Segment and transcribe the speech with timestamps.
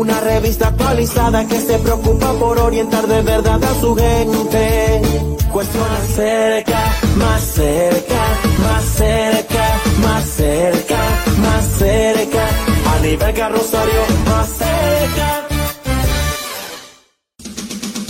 [0.00, 5.02] Una revista actualizada que se preocupa por orientar de verdad a su gente.
[5.52, 6.80] Cuestiona cerca,
[7.16, 10.98] más cerca, más cerca, más cerca,
[11.42, 12.48] más cerca.
[12.94, 15.48] A nivel carrosario, más cerca.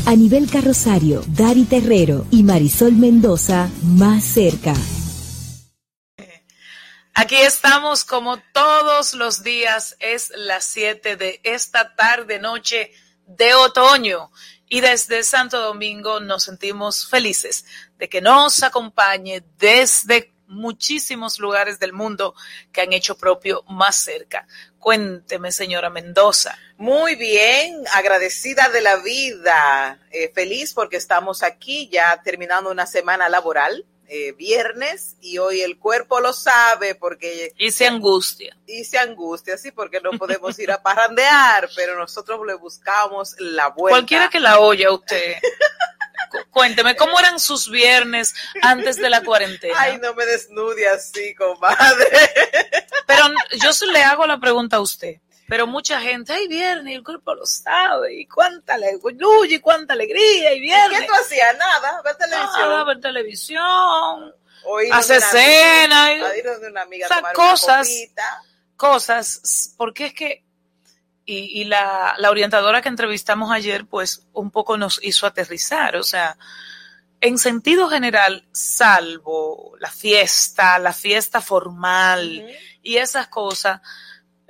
[0.06, 4.74] A nivel carrosario, Dari Terrero y Marisol Mendoza más cerca.
[7.20, 12.92] Aquí estamos como todos los días, es las 7 de esta tarde, noche
[13.26, 14.32] de otoño.
[14.70, 17.66] Y desde Santo Domingo nos sentimos felices
[17.98, 22.34] de que nos acompañe desde muchísimos lugares del mundo
[22.72, 24.46] que han hecho propio más cerca.
[24.78, 26.56] Cuénteme, señora Mendoza.
[26.78, 33.28] Muy bien, agradecida de la vida, eh, feliz porque estamos aquí ya terminando una semana
[33.28, 37.52] laboral eh, viernes y hoy el cuerpo lo sabe porque...
[37.56, 38.56] Y se angustia.
[38.66, 43.68] Y se angustia, sí, porque no podemos ir a parrandear, pero nosotros le buscamos la
[43.68, 43.98] vuelta.
[43.98, 45.36] Cualquiera que la oye a usted.
[46.50, 49.74] Cuénteme, ¿cómo eran sus viernes antes de la cuarentena?
[49.78, 52.30] Ay, no me desnude así, comadre.
[53.06, 53.24] Pero
[53.62, 57.44] yo le hago la pregunta a usted pero mucha gente, ay, viernes, el cuerpo lo
[57.44, 59.00] sabe, y cuánta alegría,
[59.48, 61.00] y cuánta alegría, y viernes.
[61.00, 61.58] ¿Qué tú hacías?
[61.58, 62.68] Nada, ver televisión.
[62.68, 64.34] Nada, ver televisión,
[64.92, 67.88] hace cena, y, o sea, cosas,
[68.76, 70.44] cosas, porque es que,
[71.24, 76.04] y, y la, la orientadora que entrevistamos ayer, pues, un poco nos hizo aterrizar, o
[76.04, 76.38] sea,
[77.20, 82.46] en sentido general, salvo la fiesta, la fiesta formal
[82.82, 83.80] y esas cosas,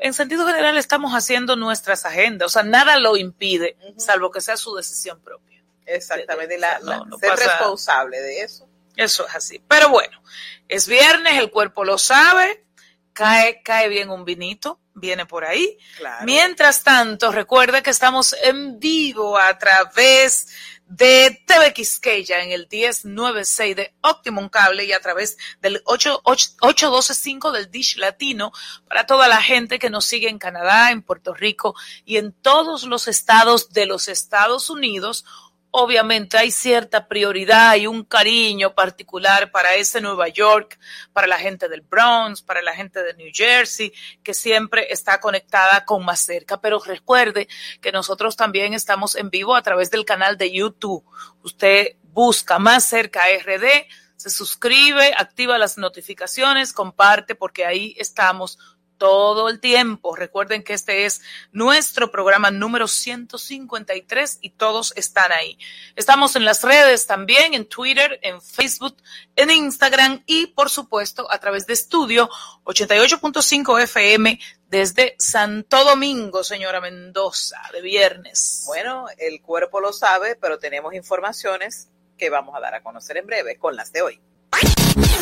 [0.01, 4.57] en sentido general estamos haciendo nuestras agendas, o sea, nada lo impide, salvo que sea
[4.57, 5.63] su decisión propia.
[5.87, 6.79] Exactamente, la,
[7.21, 8.69] ser responsable de eso.
[8.97, 9.63] Eso es así.
[9.67, 10.23] Pero bueno,
[10.69, 12.65] es viernes, el cuerpo lo sabe,
[13.13, 15.79] cae, cae bien un vinito, viene por ahí.
[16.23, 20.49] Mientras tanto, recuerde que estamos en vivo a través
[20.91, 27.71] de TV Quisqueya en el 1096 de Optimum Cable y a través del 8125 del
[27.71, 28.51] Dish Latino
[28.89, 32.83] para toda la gente que nos sigue en Canadá, en Puerto Rico y en todos
[32.83, 35.25] los estados de los Estados Unidos
[35.71, 40.79] obviamente hay cierta prioridad y un cariño particular para ese Nueva York,
[41.13, 43.93] para la gente del Bronx, para la gente de New Jersey,
[44.23, 46.61] que siempre está conectada con más cerca.
[46.61, 47.49] Pero recuerde
[47.81, 51.05] que nosotros también estamos en vivo a través del canal de YouTube.
[51.43, 58.59] Usted busca más cerca RD, se suscribe, activa las notificaciones, comparte, porque ahí estamos
[59.01, 60.15] todo el tiempo.
[60.15, 61.23] Recuerden que este es
[61.53, 65.59] nuestro programa número 153 y todos están ahí.
[65.97, 68.99] Estamos en las redes también, en Twitter, en Facebook,
[69.37, 72.29] en Instagram y por supuesto a través de estudio
[72.65, 78.65] 88.5 FM desde Santo Domingo, señora Mendoza, de viernes.
[78.67, 83.27] Bueno, el cuerpo lo sabe, pero tenemos informaciones que vamos a dar a conocer en
[83.27, 84.21] breve con las de hoy.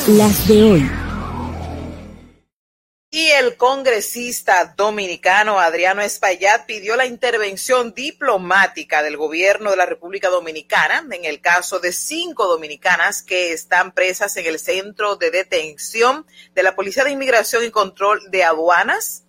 [0.08, 1.07] Las de hoy.
[3.10, 10.28] Y el congresista dominicano Adriano Espaillat pidió la intervención diplomática del gobierno de la República
[10.28, 16.26] Dominicana en el caso de cinco dominicanas que están presas en el centro de detención
[16.54, 19.24] de la Policía de Inmigración y Control de Aduanas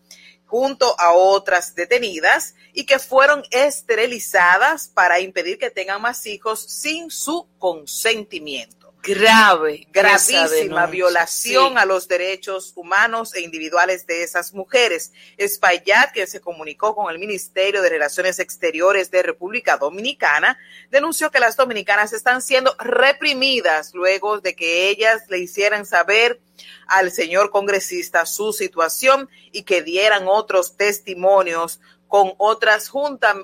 [0.45, 7.09] junto a otras detenidas y que fueron esterilizadas para impedir que tengan más hijos sin
[7.09, 15.11] su consentimiento grave, gravísima violación a los derechos humanos e individuales de esas mujeres.
[15.37, 20.57] Espaillat, que se comunicó con el Ministerio de Relaciones Exteriores de República Dominicana,
[20.91, 26.41] denunció que las dominicanas están siendo reprimidas luego de que ellas le hicieran saber
[26.87, 31.79] al señor congresista su situación y que dieran otros testimonios
[32.09, 32.89] con otras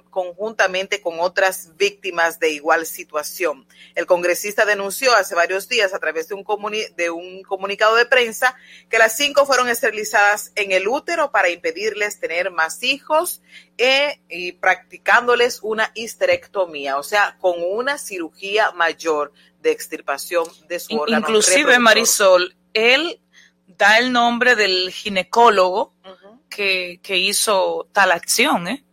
[0.09, 3.67] conjuntamente con otras víctimas de igual situación.
[3.93, 6.43] El congresista denunció hace varios días a través de un,
[6.97, 8.55] de un comunicado de prensa
[8.89, 13.43] que las cinco fueron esterilizadas en el útero para impedirles tener más hijos
[13.77, 20.97] e, y practicándoles una histerectomía, o sea, con una cirugía mayor de extirpación de su
[20.97, 21.19] órgano.
[21.19, 23.21] Inclusive, Marisol, él
[23.67, 25.94] da el nombre del ginecólogo
[26.55, 28.83] que, que, hizo tal acción, ¿eh?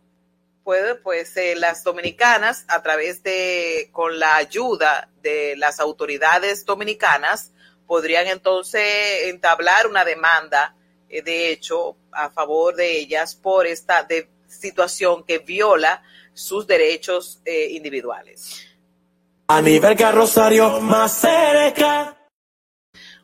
[0.63, 7.51] Puede, pues eh, las dominicanas, a través de, con la ayuda de las autoridades dominicanas,
[7.87, 10.75] podrían entonces entablar una demanda,
[11.09, 17.41] eh, de hecho, a favor de ellas por esta de, situación que viola sus derechos
[17.45, 18.67] eh, individuales.
[19.47, 22.17] A nivel carrosario más cerca.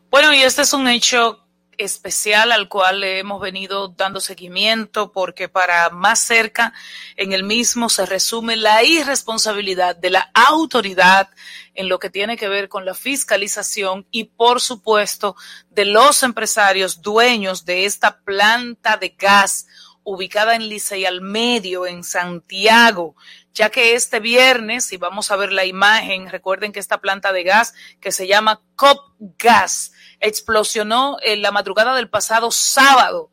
[0.09, 1.48] Bueno, y este es un hecho
[1.79, 6.73] especial al cual le hemos venido dando seguimiento porque para más cerca
[7.15, 11.29] en el mismo se resume la irresponsabilidad de la autoridad
[11.73, 15.37] en lo que tiene que ver con la fiscalización y por supuesto
[15.69, 19.65] de los empresarios dueños de esta planta de gas
[20.03, 23.15] ubicada en Licey al medio, en Santiago,
[23.53, 27.43] ya que este viernes, si vamos a ver la imagen, recuerden que esta planta de
[27.43, 28.99] gas que se llama COP
[29.37, 33.31] Gas explosionó en la madrugada del pasado sábado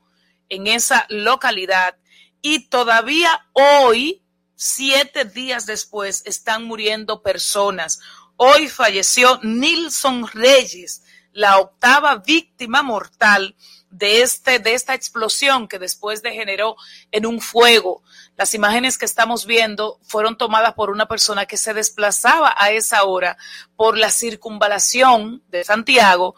[0.49, 1.97] en esa localidad
[2.43, 4.23] y todavía hoy,
[4.55, 8.01] siete días después, están muriendo personas.
[8.37, 11.03] Hoy falleció Nilson Reyes,
[11.33, 13.57] la octava víctima mortal
[13.91, 16.77] de, este, de esta explosión que después degeneró
[17.13, 18.03] en un fuego.
[18.37, 23.05] Las imágenes que estamos viendo fueron tomadas por una persona que se desplazaba a esa
[23.05, 23.39] hora
[23.75, 26.37] por la circunvalación de Santiago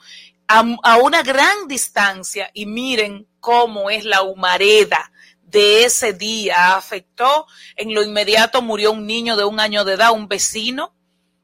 [0.49, 5.13] a, una gran distancia y miren cómo es la humareda
[5.43, 6.75] de ese día.
[6.75, 7.47] Afectó,
[7.77, 10.95] en lo inmediato murió un niño de un año de edad, un vecino,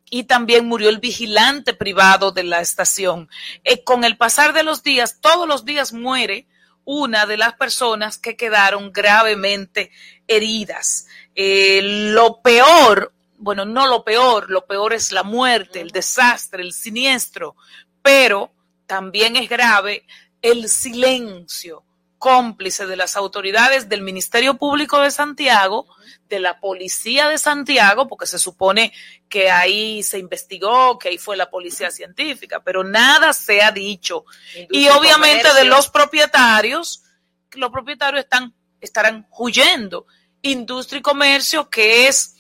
[0.08, 3.28] y también murió el vigilante privado de la estación.
[3.62, 6.46] Eh, con el pasar de los días, todos los días muere
[6.84, 9.90] una de las personas que quedaron gravemente
[10.26, 11.06] heridas.
[11.34, 16.72] Eh, lo peor, bueno, no lo peor, lo peor es la muerte, el desastre, el
[16.72, 17.56] siniestro,
[18.02, 18.53] pero
[18.86, 20.06] también es grave
[20.42, 21.84] el silencio
[22.24, 25.86] cómplice de las autoridades del Ministerio Público de Santiago,
[26.26, 28.94] de la Policía de Santiago, porque se supone
[29.28, 34.24] que ahí se investigó, que ahí fue la Policía Científica, pero nada se ha dicho.
[34.70, 37.02] y obviamente de los propietarios,
[37.52, 40.06] los propietarios están, estarán huyendo.
[40.40, 42.36] Industria y comercio, que es,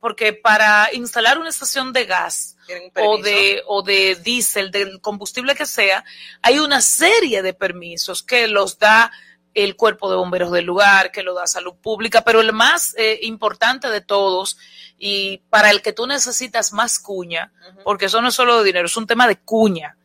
[0.00, 2.51] porque para instalar una estación de gas,
[2.96, 6.04] o de, o de diésel, del combustible que sea,
[6.42, 9.10] hay una serie de permisos que los da
[9.54, 13.18] el cuerpo de bomberos del lugar, que lo da salud pública, pero el más eh,
[13.22, 14.56] importante de todos
[14.98, 17.52] y para el que tú necesitas más cuña,
[17.84, 19.96] porque eso no es solo de dinero, es un tema de cuña,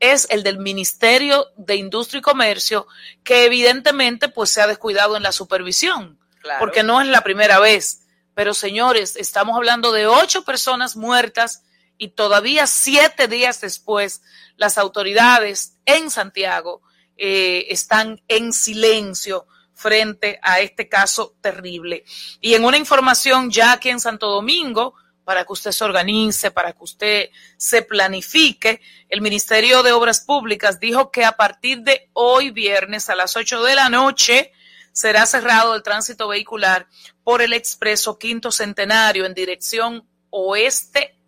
[0.00, 2.86] es el del Ministerio de Industria y Comercio,
[3.22, 6.18] que evidentemente pues se ha descuidado en la supervisión,
[6.58, 8.02] porque no es la primera vez.
[8.34, 11.62] Pero señores, estamos hablando de ocho personas muertas
[11.98, 14.22] y todavía siete días después
[14.56, 16.82] las autoridades en Santiago
[17.16, 22.04] eh, están en silencio frente a este caso terrible.
[22.40, 24.94] Y en una información ya aquí en Santo Domingo,
[25.24, 30.78] para que usted se organice, para que usted se planifique, el Ministerio de Obras Públicas
[30.80, 34.52] dijo que a partir de hoy viernes a las 8 de la noche
[34.92, 36.86] será cerrado el tránsito vehicular
[37.22, 40.08] por el expreso Quinto Centenario en dirección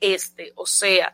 [0.01, 1.13] oeste-este, o sea,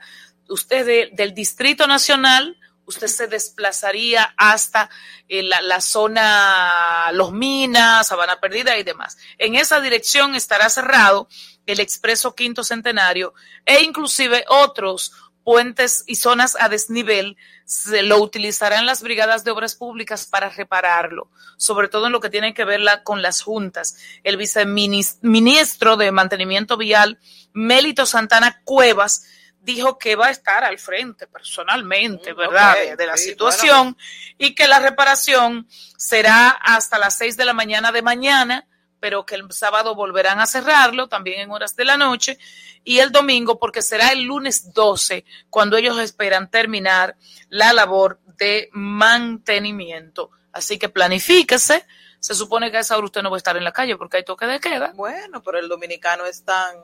[0.49, 4.91] usted del Distrito Nacional, usted se desplazaría hasta
[5.29, 9.17] eh, la, la, zona Los Minas, Sabana Perdida y demás.
[9.39, 11.29] En esa dirección estará cerrado
[11.67, 13.33] el expreso Quinto Centenario
[13.65, 15.13] e inclusive otros
[15.45, 21.29] puentes y zonas a desnivel se lo utilizarán las brigadas de obras públicas para repararlo,
[21.57, 23.97] sobre todo en lo que tiene que ver la, con las juntas.
[24.23, 27.19] El viceministro de Mantenimiento Vial,
[27.53, 29.27] Mélito Santana Cuevas,
[29.65, 33.97] dijo que va a estar al frente personalmente, mm, ¿verdad?, de, la situación
[34.37, 38.67] y que la reparación será hasta las seis de la mañana de mañana,
[39.01, 42.39] pero que el sábado volverán a cerrarlo, también en horas de la noche,
[42.85, 47.17] y el domingo, porque será el lunes 12, cuando ellos esperan terminar
[47.49, 50.31] la labor de mantenimiento.
[50.53, 51.85] Así que planifíquese.
[52.21, 54.19] Se supone que a esa hora usted no va a estar en la calle porque
[54.19, 54.93] hay toque de queda.
[54.95, 56.75] Bueno, pero el dominicano es tan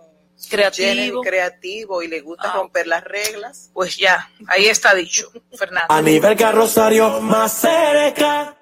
[0.49, 2.57] creativo, creativo y le gusta ah.
[2.57, 3.71] romper las reglas.
[3.73, 5.93] Pues ya, ahí está dicho, Fernando.
[5.93, 8.57] A nivel carrosario más cerca.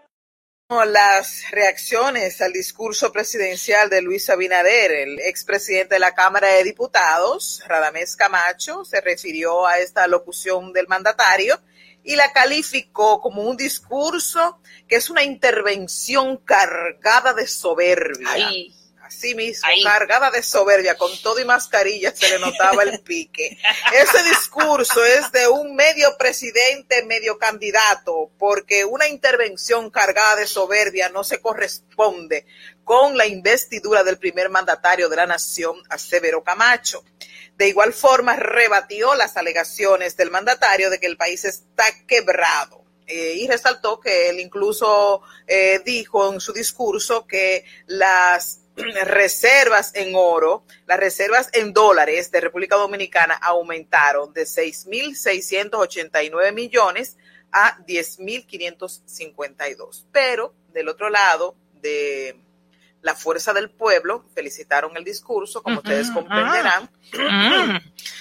[0.70, 7.62] Las reacciones al discurso presidencial de Luis Abinader, el expresidente de la Cámara de Diputados,
[7.66, 11.58] Radamés Camacho, se refirió a esta locución del mandatario
[12.04, 18.50] y la calificó como un discurso que es una intervención cargada de soberbia.
[19.08, 23.56] Así mismo, cargada de soberbia, con todo y mascarilla se le notaba el pique.
[23.94, 31.08] Ese discurso es de un medio presidente, medio candidato, porque una intervención cargada de soberbia
[31.08, 32.44] no se corresponde
[32.84, 37.02] con la investidura del primer mandatario de la nación, Severo Camacho.
[37.56, 42.84] De igual forma, rebatió las alegaciones del mandatario de que el país está quebrado.
[43.06, 48.60] Eh, y resaltó que él incluso eh, dijo en su discurso que las
[49.04, 57.16] reservas en oro, las reservas en dólares de República Dominicana aumentaron de 6.689 millones
[57.52, 60.04] a 10.552.
[60.12, 62.36] Pero del otro lado, de
[63.02, 66.90] la fuerza del pueblo, felicitaron el discurso, como ustedes comprenderán.
[67.18, 67.80] Ah.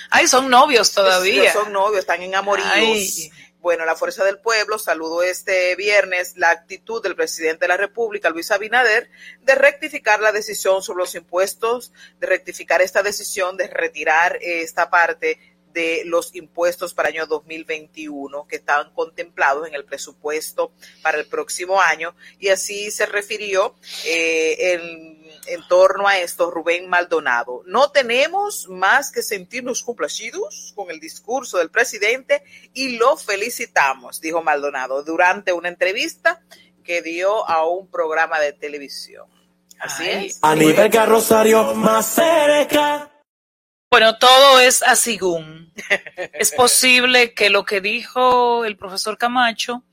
[0.10, 1.52] Ay, son novios todavía.
[1.52, 3.30] son novios, están en amoríos.
[3.68, 8.30] Bueno, la Fuerza del Pueblo saludó este viernes la actitud del presidente de la República,
[8.30, 9.10] Luis Abinader,
[9.42, 15.58] de rectificar la decisión sobre los impuestos, de rectificar esta decisión de retirar esta parte
[15.74, 20.72] de los impuestos para el año 2021 que estaban contemplados en el presupuesto
[21.02, 22.16] para el próximo año.
[22.40, 25.17] Y así se refirió eh, en,
[25.48, 27.64] en, torno a esto Rubén Maldonado.
[27.66, 32.44] No tenemos más que sentirnos complacidos con el discurso del presidente
[32.74, 36.42] y lo felicitamos, dijo Maldonado durante una entrevista
[36.84, 39.28] que dio a un programa de televisión.
[39.80, 40.40] Así es.
[40.42, 43.12] A nivel Rosario más cerca.
[43.90, 45.20] Bueno, todo es así.
[46.34, 49.84] es posible que lo que dijo el profesor Camacho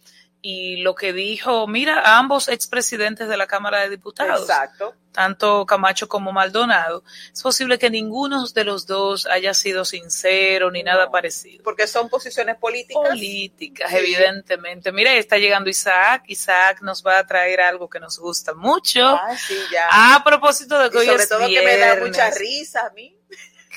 [0.46, 4.94] y lo que dijo, mira, ambos expresidentes de la Cámara de Diputados, Exacto.
[5.10, 10.82] tanto Camacho como Maldonado, es posible que ninguno de los dos haya sido sincero ni
[10.82, 11.64] nada parecido.
[11.64, 13.08] Porque son posiciones políticas.
[13.08, 14.92] Políticas, evidentemente.
[14.92, 16.24] Mira, está llegando Isaac.
[16.26, 19.02] Isaac nos va a traer algo que nos gusta mucho.
[19.02, 20.14] Ah, sí, ya.
[20.14, 23.16] A propósito de que hoy sobre todo que me da mucha risa a mí.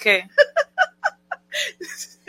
[0.01, 0.27] ¿Qué?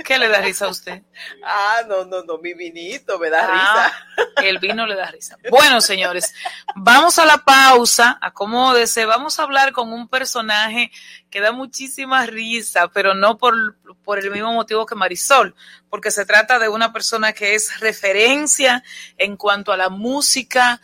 [0.05, 1.03] ¿Qué le da risa a usted?
[1.43, 4.47] Ah, no, no, no, mi vinito me da ah, risa.
[4.49, 5.37] El vino le da risa.
[5.51, 6.33] Bueno, señores,
[6.77, 10.93] vamos a la pausa, acomódese, vamos a hablar con un personaje
[11.31, 15.55] que da muchísima risa, pero no por, por el mismo motivo que Marisol,
[15.91, 18.85] porque se trata de una persona que es referencia
[19.17, 20.81] en cuanto a la música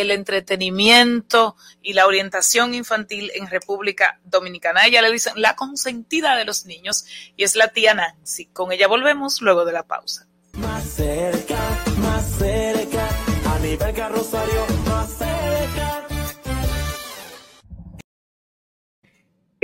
[0.00, 4.86] el entretenimiento y la orientación infantil en República Dominicana.
[4.86, 7.04] ella le dicen la consentida de los niños
[7.36, 8.46] y es la tía Nancy.
[8.46, 10.26] Con ella volvemos luego de la pausa.
[10.54, 13.08] Más cerca, más cerca,
[13.46, 15.32] a nivel Rosario, más cerca.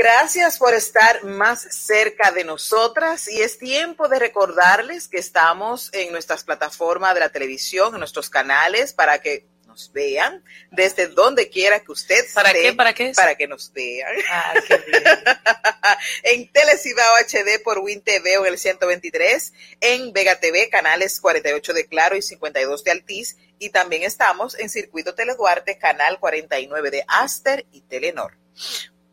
[0.01, 6.13] Gracias por estar más cerca de nosotras y es tiempo de recordarles que estamos en
[6.13, 9.49] nuestras plataformas de la televisión, en nuestros canales, para que
[9.93, 12.73] vean desde donde quiera que usted ¿Para qué?
[12.73, 13.13] ¿Para qué?
[13.15, 14.13] Para que nos vean.
[14.31, 14.55] Ah,
[16.23, 21.73] en Telecibao HD por Win TV o en el 123, en Vega TV, canales 48
[21.73, 27.05] de Claro y 52 de Altiz, y también estamos en Circuito Teleduarte, canal 49 de
[27.09, 28.37] Aster y Telenor.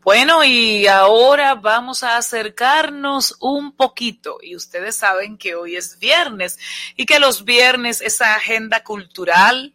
[0.06, 4.38] Bueno, y ahora vamos a acercarnos un poquito.
[4.40, 6.60] Y ustedes saben que hoy es viernes
[6.94, 9.74] y que los viernes esa agenda cultural,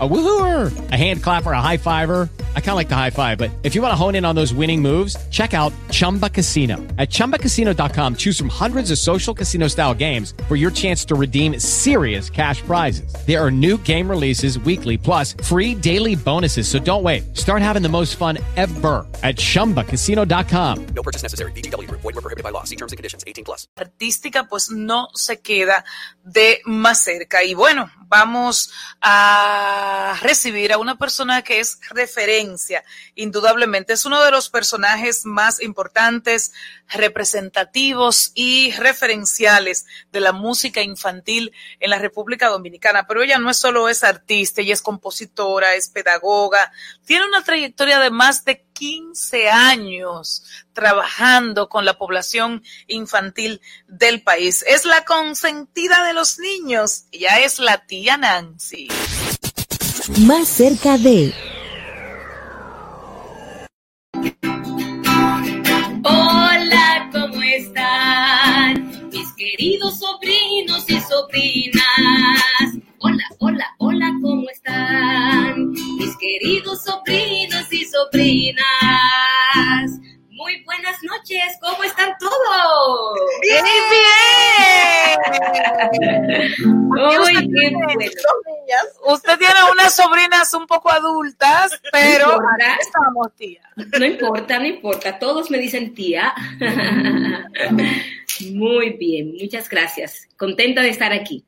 [0.00, 2.28] A woohooer, a hand clapper, a high fiver.
[2.54, 4.36] I kind of like the high five, but if you want to hone in on
[4.36, 6.76] those winning moves, check out Chumba Casino.
[6.98, 11.58] At ChumbaCasino.com, choose from hundreds of social casino style games for your chance to redeem
[11.58, 13.12] serious cash prizes.
[13.26, 16.68] There are new game releases weekly, plus free daily bonuses.
[16.68, 17.36] So don't wait.
[17.36, 20.86] Start having the most fun ever at ChumbaCasino.com.
[20.94, 21.50] No purchase necessary.
[21.52, 21.90] BGW.
[21.90, 22.62] Void were prohibited by law.
[22.62, 23.24] See terms and conditions.
[23.26, 23.66] 18 plus.
[23.76, 25.84] Artística, pues no se queda
[26.24, 27.42] de más cerca.
[27.42, 32.82] Y bueno, vamos a recibir a una persona que es referencia,
[33.14, 33.92] indudablemente.
[33.92, 36.52] Es uno de los personajes más importantes,
[36.88, 43.06] representativos y referenciales de la música infantil en la República Dominicana.
[43.06, 46.72] Pero ella no es solo es artista, ella es compositora, es pedagoga,
[47.04, 54.64] tiene una trayectoria de más de 15 años trabajando con la población infantil del país.
[54.68, 57.04] Es la consentida de los niños.
[57.10, 58.88] Ya es la tía Nancy.
[60.20, 61.34] Más cerca de...
[89.88, 92.48] unas sobrinas un poco adultas, pero No
[92.80, 93.62] estamos, tía.
[93.98, 96.34] No importa, no importa, todos me dicen tía.
[98.52, 100.28] Muy bien, muchas gracias.
[100.36, 101.44] Contenta de estar aquí.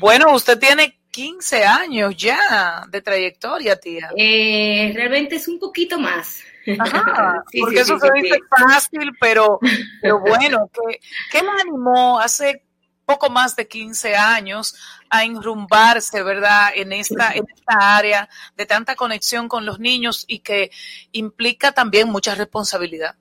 [0.00, 4.10] Bueno, usted tiene 15 años ya de trayectoria, tía.
[4.16, 6.42] Eh, realmente es un poquito más.
[6.78, 9.60] Ajá, Sí, porque sí, eso sí, se dice fácil, pero,
[10.00, 12.63] pero bueno, ¿qué, ¿qué me animó hace
[13.04, 14.74] poco más de 15 años
[15.10, 20.40] a enrumbarse, verdad, en esta, en esta área de tanta conexión con los niños y
[20.40, 20.70] que
[21.12, 23.14] implica también mucha responsabilidad?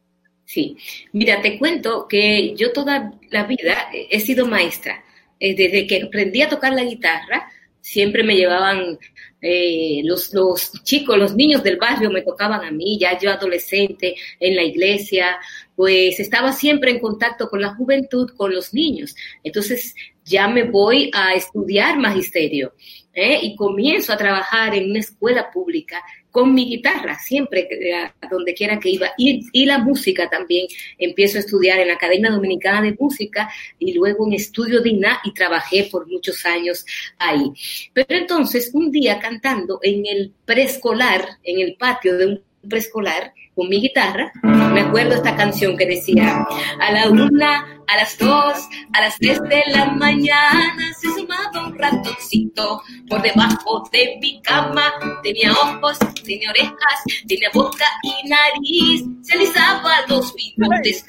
[0.45, 0.77] Sí,
[1.11, 5.03] mira, te cuento que yo toda la vida he sido maestra.
[5.39, 7.49] Eh, Desde que aprendí a tocar la guitarra,
[7.81, 8.97] siempre me llevaban
[9.45, 14.15] eh, los, los chicos, los niños del barrio me tocaban a mí, ya yo adolescente
[14.39, 15.37] en la iglesia,
[15.75, 19.13] pues estaba siempre en contacto con la juventud, con los niños.
[19.43, 22.73] Entonces ya me voy a estudiar magisterio
[23.13, 23.39] ¿eh?
[23.41, 26.01] y comienzo a trabajar en una escuela pública
[26.33, 29.11] con mi guitarra, siempre, a donde quiera que iba.
[29.19, 30.65] Y, y la música también.
[30.97, 35.31] Empiezo a estudiar en la Academia Dominicana de Música y luego en Estudio Dina y
[35.31, 36.87] trabajé por muchos años
[37.19, 37.51] ahí.
[37.93, 43.69] Pero entonces, un día cantando en el preescolar, en el patio de un preescolar, con
[43.69, 46.45] mi guitarra, me acuerdo esta canción que decía,
[46.79, 51.77] a la una, a las dos, a las tres de la mañana se sumaba un
[51.77, 54.91] ratoncito por debajo de mi cama,
[55.21, 61.05] tenía ojos, tenía orejas, tenía boca y nariz, se alisaba los bigotes,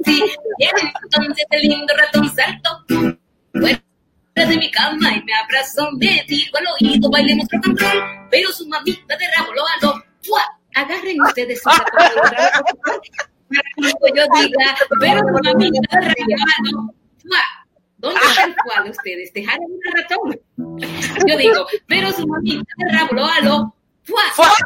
[0.00, 0.24] así,
[0.58, 2.84] y entonces el lindo ratón saltó
[3.52, 3.82] fuera
[4.34, 7.78] de mi cama y me abrazó, me dijo al oído, bailemos rock and
[8.30, 10.02] pero su mamita de rabo lo aló,
[10.74, 11.84] agarren ustedes para
[13.48, 17.44] que yo diga, pero su mamita de rabo ¡fua!
[17.98, 19.32] ¿Dónde está el cual ustedes?
[19.32, 20.40] ¿Dejaron un ratón?
[21.26, 24.22] Yo digo, pero su mamita de rabo lo aló, ¡fua!
[24.34, 24.52] ¡Fua!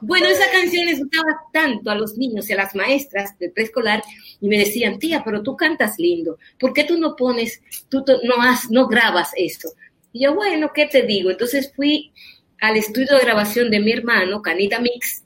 [0.00, 4.02] Bueno, esa canción les gustaba tanto a los niños y a las maestras del preescolar
[4.40, 8.42] y me decían, tía, pero tú cantas lindo, ¿por qué tú no pones, tú no,
[8.42, 9.68] has, no grabas esto?
[10.12, 11.30] Y yo, bueno, ¿qué te digo?
[11.30, 12.12] Entonces fui
[12.60, 15.24] al estudio de grabación de mi hermano, Canita Mix,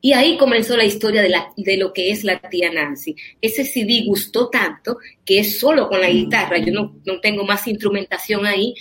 [0.00, 3.16] y ahí comenzó la historia de, la, de lo que es la tía Nancy.
[3.40, 7.66] Ese CD gustó tanto que es solo con la guitarra, yo no, no tengo más
[7.66, 8.74] instrumentación ahí,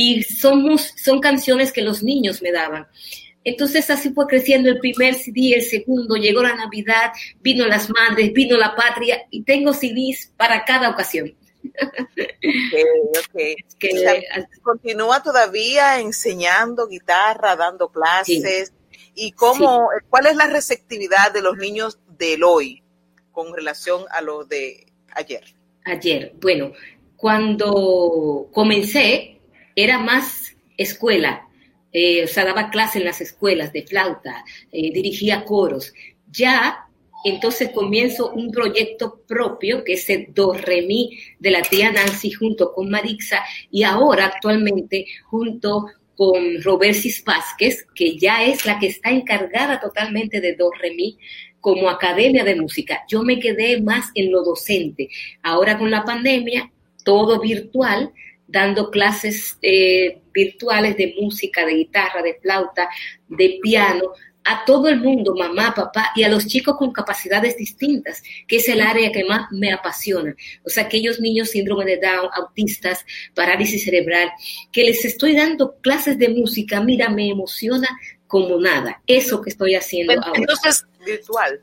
[0.00, 2.86] y somos, son canciones que los niños me daban.
[3.42, 8.32] Entonces así fue creciendo el primer CD, el segundo, llegó la Navidad, vino las madres,
[8.32, 11.34] vino la patria y tengo CDs para cada ocasión.
[11.64, 12.78] Ok,
[13.18, 13.40] ok.
[13.80, 14.14] Que, O sea,
[14.62, 18.72] continúa todavía enseñando guitarra, dando clases.
[19.16, 22.84] ¿Y cómo, cuál es la receptividad de los niños del hoy
[23.32, 25.42] con relación a lo de ayer?
[25.84, 26.72] ayer, bueno,
[27.16, 29.37] cuando comencé
[29.82, 31.46] era más escuela,
[31.92, 35.94] eh, o sea, daba clase en las escuelas de flauta, eh, dirigía coros.
[36.32, 36.88] Ya
[37.24, 42.32] entonces comienzo un proyecto propio que es el Do Re Mi de la tía Nancy
[42.32, 45.86] junto con Marixa y ahora actualmente junto
[46.16, 51.18] con Robersis Vázquez, que ya es la que está encargada totalmente de Do Re Mi
[51.60, 53.04] como academia de música.
[53.08, 55.08] Yo me quedé más en lo docente.
[55.42, 56.72] Ahora con la pandemia,
[57.04, 58.12] todo virtual,
[58.48, 62.88] dando clases eh, virtuales de música, de guitarra, de flauta,
[63.28, 64.12] de piano,
[64.44, 68.68] a todo el mundo, mamá, papá, y a los chicos con capacidades distintas, que es
[68.70, 70.34] el área que más me apasiona.
[70.64, 74.30] O sea, aquellos niños síndrome de Down, autistas, parálisis cerebral,
[74.72, 77.88] que les estoy dando clases de música, mira, me emociona
[78.26, 79.02] como nada.
[79.06, 80.40] Eso que estoy haciendo ahora.
[80.40, 81.60] Entonces, Virtual.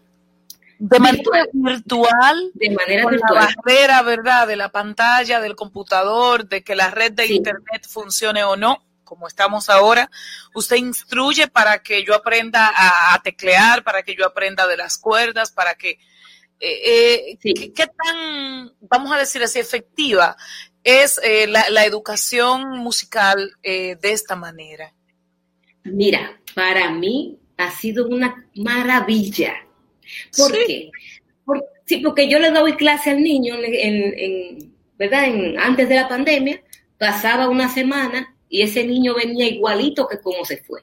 [0.78, 3.56] De manera virtual, De manera con la virtual.
[3.64, 7.36] barrera, ¿verdad?, de la pantalla, del computador, de que la red de Sí.
[7.36, 10.10] internet funcione o no, como estamos ahora,
[10.54, 14.98] usted instruye para que yo aprenda a, a teclear, para que yo aprenda de las
[14.98, 15.92] cuerdas, para que...
[16.60, 16.82] eh,
[17.32, 17.54] eh, Sí.
[17.54, 20.36] ¿qué, qué tan, vamos a decir así, efectiva
[20.84, 24.94] es eh, la, la educación musical eh, de esta manera?
[25.84, 29.54] Mira, para mí ha sido una maravilla.
[30.38, 30.90] ¿Por qué?
[31.86, 35.26] sí, porque yo le doy clase al niño en, ¿verdad?
[35.26, 36.62] En, antes de la pandemia,
[36.98, 40.82] pasaba una semana y ese niño venía igualito que como se fue.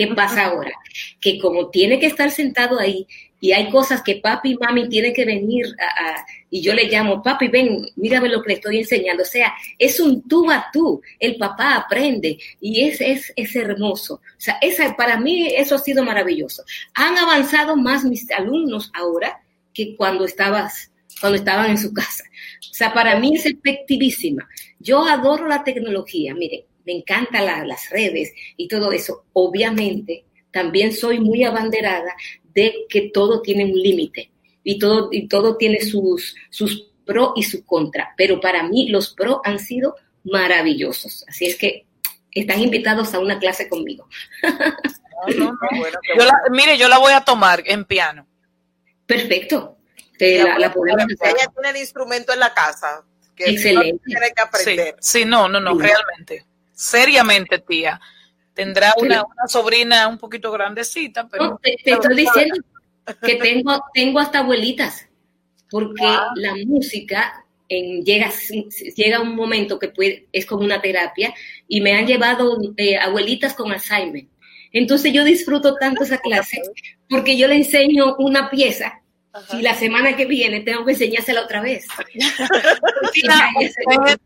[0.00, 0.72] ¿Qué pasa ahora?
[1.20, 3.06] Que como tiene que estar sentado ahí
[3.38, 7.22] y hay cosas que papi y mami tienen que venir a, y yo le llamo,
[7.22, 9.24] papi, ven, mírame lo que le estoy enseñando.
[9.24, 11.02] O sea, es un tú a tú.
[11.18, 14.14] El papá aprende y es, es, es hermoso.
[14.14, 16.64] O sea, esa, para mí eso ha sido maravilloso.
[16.94, 19.42] Han avanzado más mis alumnos ahora
[19.74, 22.24] que cuando estabas, cuando estaban en su casa.
[22.70, 24.48] O sea, para mí es efectivísima.
[24.78, 26.34] Yo adoro la tecnología.
[26.34, 29.24] Mire, me encantan las redes y todo eso.
[29.32, 32.14] Obviamente, también soy muy abanderada
[32.54, 34.30] de que todo tiene un límite
[34.64, 38.14] y todo, y todo tiene sus, sus pro y su contra.
[38.16, 41.24] Pero para mí los pro han sido maravillosos.
[41.28, 41.86] Así es que
[42.32, 44.08] están invitados a una clase conmigo.
[46.50, 48.26] mire, yo la voy a tomar en piano.
[49.06, 49.76] Perfecto.
[50.18, 53.04] la, podemos Ella tiene el instrumento en la casa.
[53.36, 54.02] Excelente.
[54.04, 54.96] tiene que aprender.
[55.00, 56.44] Sí, no, no, no, realmente.
[56.80, 58.00] Seriamente, tía.
[58.54, 61.60] Tendrá una, sobrina un poquito grandecita, pero...
[61.62, 62.56] te, estoy diciendo
[63.22, 65.06] que tengo, tengo hasta abuelitas,
[65.70, 68.32] porque la música en, llega,
[68.96, 71.34] llega un momento que puede, es como una terapia
[71.68, 74.24] y me han llevado eh, abuelitas con Alzheimer.
[74.72, 76.62] Entonces yo disfruto tanto esa clase
[77.10, 79.02] porque yo le enseño una pieza
[79.52, 81.86] y la semana que viene tengo que enseñársela otra vez.
[83.02, 84.18] usted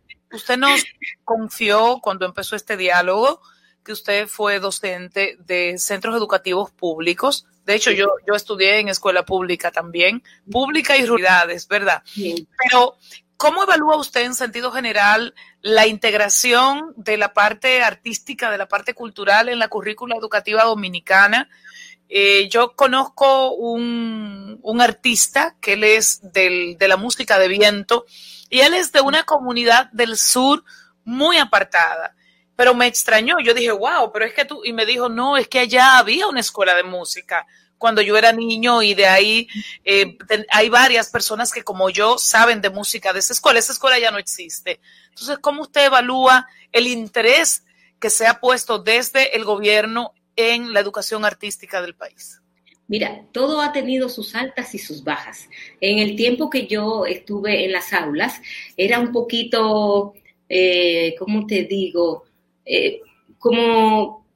[0.56, 0.84] nos
[1.24, 3.40] confió cuando empezó este diálogo
[3.84, 7.46] que usted fue docente de centros educativos públicos.
[7.66, 12.02] De hecho, yo, yo estudié en escuela pública también, pública y ruralidades, ¿verdad?
[12.16, 12.96] Pero,
[13.36, 18.94] ¿cómo evalúa usted en sentido general la integración de la parte artística, de la parte
[18.94, 21.48] cultural en la currícula educativa dominicana?
[22.08, 28.04] Eh, yo conozco un, un, artista que él es del, de la música de viento
[28.54, 30.62] y él es de una comunidad del sur
[31.04, 32.14] muy apartada
[32.56, 33.40] pero me extrañó.
[33.40, 36.28] Yo dije, wow, pero es que tú, y me dijo, no, es que allá había
[36.28, 37.44] una escuela de música
[37.78, 39.48] cuando yo era niño y de ahí
[39.84, 40.16] eh,
[40.50, 43.58] hay varias personas que como yo saben de música de esa escuela.
[43.58, 44.80] Esa escuela ya no existe.
[45.08, 47.64] Entonces, ¿cómo usted evalúa el interés
[47.98, 52.40] que se ha puesto desde el gobierno en la educación artística del país?
[52.86, 55.48] Mira, todo ha tenido sus altas y sus bajas.
[55.80, 58.40] En el tiempo que yo estuve en las aulas,
[58.76, 60.12] era un poquito,
[60.48, 62.24] eh, ¿cómo te digo?
[62.64, 63.00] Eh,
[63.38, 64.26] como,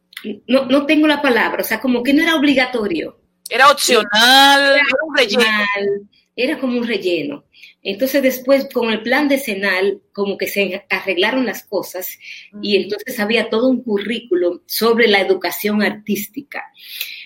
[0.46, 3.18] no, no tengo la palabra, o sea, como que no era obligatorio.
[3.50, 6.08] Era opcional, era, un relleno.
[6.36, 7.44] era como un relleno.
[7.82, 12.18] Entonces después con el plan decenal como que se arreglaron las cosas
[12.60, 16.64] y entonces había todo un currículo sobre la educación artística.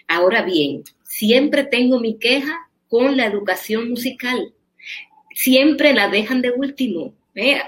[0.07, 4.55] Ahora bien, siempre tengo mi queja con la educación musical.
[5.35, 7.15] Siempre la dejan de último.
[7.35, 7.61] ¿eh?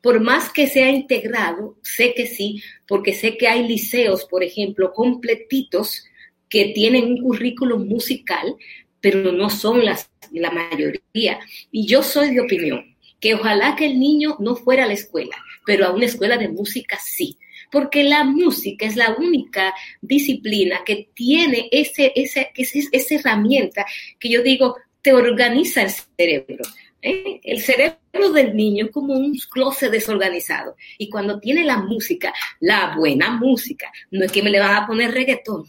[0.00, 4.92] por más que sea integrado, sé que sí, porque sé que hay liceos, por ejemplo,
[4.92, 6.04] completitos
[6.48, 8.54] que tienen un currículum musical,
[9.00, 11.40] pero no son las, la mayoría.
[11.72, 15.36] Y yo soy de opinión que ojalá que el niño no fuera a la escuela,
[15.66, 17.36] pero a una escuela de música sí,
[17.70, 23.84] porque la música es la única disciplina que tiene ese, ese, esa herramienta
[24.18, 26.64] que yo digo, te organiza el cerebro.
[27.02, 27.40] ¿eh?
[27.42, 30.76] El cerebro del niño es como un closet desorganizado.
[30.98, 34.86] Y cuando tiene la música, la buena música, no es que me le van a
[34.86, 35.64] poner reggaetón,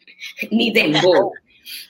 [0.50, 1.32] ni dembow.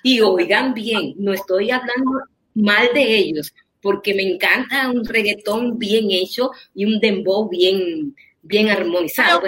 [0.03, 2.11] Y oigan bien, no estoy hablando
[2.55, 8.69] mal de ellos, porque me encanta un reggaetón bien hecho y un dembow bien, bien
[8.69, 9.41] armonizado,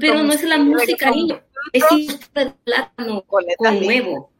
[0.00, 1.40] Pero no es la música, niño.
[1.72, 3.44] Es de plátano con
[3.84, 4.32] huevo,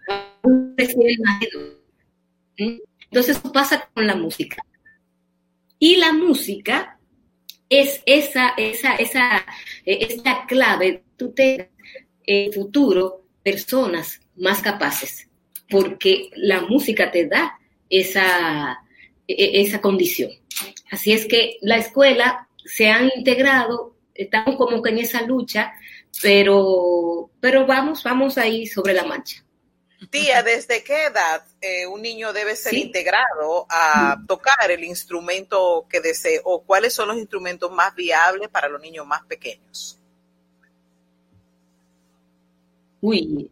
[2.56, 4.62] entonces pasa con la música.
[5.78, 6.98] Y la música
[7.68, 9.44] es esa, esa, esa,
[9.84, 11.70] eh, esa clave, tú te
[12.24, 15.28] en futuro personas más capaces,
[15.68, 18.78] porque la música te da esa,
[19.26, 20.30] e, e, esa condición.
[20.90, 25.74] Así es que la escuela se han integrado, estamos como que en esa lucha,
[26.22, 29.42] pero, pero vamos, vamos ahí sobre la mancha.
[30.10, 36.00] Tía, ¿desde qué edad eh, un niño debe ser integrado a tocar el instrumento que
[36.00, 39.98] desee o cuáles son los instrumentos más viables para los niños más pequeños?
[43.00, 43.50] Uy,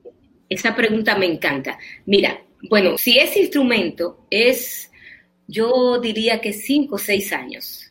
[0.48, 1.78] esa pregunta me encanta.
[2.04, 4.90] Mira, bueno, si ese instrumento es,
[5.46, 7.90] yo diría que cinco o seis años.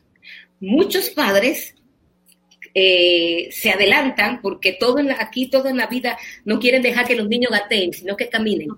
[0.60, 1.73] Muchos padres
[2.74, 7.14] eh, se adelantan porque todo en aquí, todo en la vida, no quieren dejar que
[7.14, 8.68] los niños gateen, sino que caminen.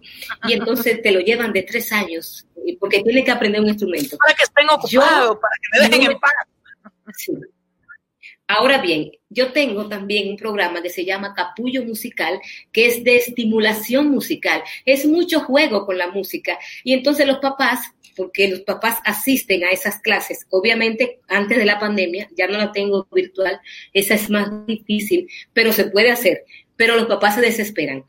[0.46, 2.46] Y entonces te lo llevan de tres años
[2.78, 4.16] porque tienen que aprender un instrumento.
[4.18, 6.32] Para que estén ocupados, para que me dejen en paz.
[7.16, 7.32] Sí.
[8.48, 13.16] Ahora bien, yo tengo también un programa que se llama Capullo Musical, que es de
[13.16, 14.62] estimulación musical.
[14.84, 16.56] Es mucho juego con la música.
[16.84, 17.80] Y entonces los papás,
[18.16, 22.70] porque los papás asisten a esas clases, obviamente antes de la pandemia, ya no la
[22.70, 23.60] tengo virtual,
[23.92, 26.44] esa es más difícil, pero se puede hacer.
[26.76, 28.04] Pero los papás se desesperan.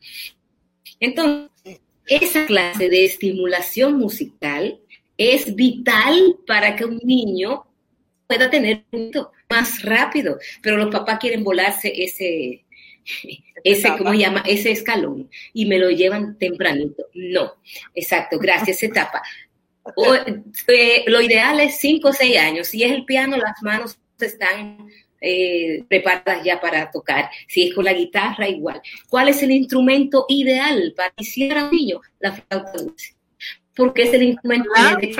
[1.00, 4.78] Entonces, esa clase de estimulación musical
[5.16, 7.66] es vital para que un niño
[8.26, 9.10] pueda tener un
[9.48, 12.64] más rápido, pero los papás quieren volarse ese,
[13.64, 14.42] ese, ¿cómo llama?
[14.46, 17.06] Ese escalón y me lo llevan tempranito.
[17.14, 17.54] No,
[17.94, 19.22] exacto, gracias, etapa.
[20.68, 22.68] Eh, lo ideal es cinco o seis años.
[22.68, 24.86] Si es el piano, las manos están
[25.20, 27.30] eh, preparadas ya para tocar.
[27.48, 28.82] Si es con la guitarra, igual.
[29.08, 32.00] ¿Cuál es el instrumento ideal para iniciar a un niño?
[32.20, 33.17] La flauta dulce
[33.78, 34.68] porque es el instrumento
[35.00, 35.14] que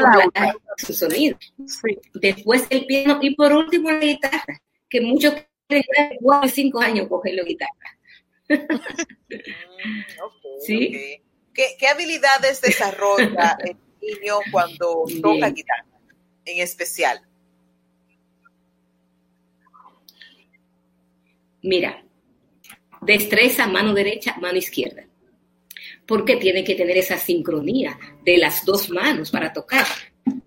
[0.78, 1.38] su sonido.
[2.12, 5.32] Después el piano y por último la guitarra, que muchos
[5.68, 7.98] tienen cuatro o cinco años cogen la guitarra.
[8.48, 10.00] Mm,
[10.66, 11.20] ¿Sí?
[11.54, 15.86] ¿Qué, habilidades desarrolla el niño cuando toca guitarra,
[16.44, 17.20] en especial?
[21.62, 22.02] Mira,
[23.02, 25.07] destreza mano derecha, mano izquierda
[26.08, 29.84] porque tiene que tener esa sincronía de las dos manos para tocar.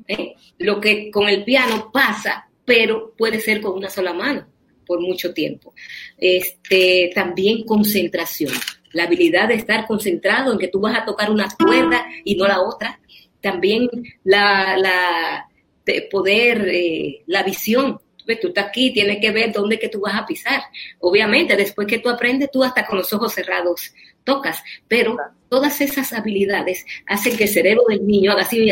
[0.08, 0.34] ¿eh?
[0.58, 4.48] Lo que con el piano pasa, pero puede ser con una sola mano
[4.88, 5.76] por mucho tiempo.
[6.18, 8.54] Este, también concentración,
[8.92, 12.48] la habilidad de estar concentrado en que tú vas a tocar una cuerda y no
[12.48, 13.00] la otra.
[13.40, 13.88] También
[14.24, 15.48] la,
[15.86, 18.02] de poder, eh, la visión,
[18.40, 20.62] tú estás aquí, tienes que ver dónde que tú vas a pisar.
[21.00, 23.94] Obviamente, después que tú aprendes, tú hasta con los ojos cerrados
[24.24, 25.18] tocas, pero
[25.50, 28.70] todas esas habilidades hacen que el cerebro del niño haga así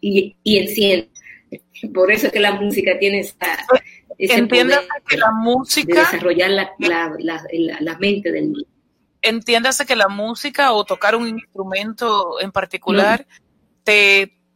[0.00, 1.08] y, y encienda.
[1.92, 3.36] Por eso es que la música tiene esa,
[4.48, 7.16] poder que la música de desarrollar la, la,
[7.80, 8.66] la, mente del niño.
[9.20, 13.26] Entiéndase que la música o tocar un instrumento en particular
[13.84, 14.38] te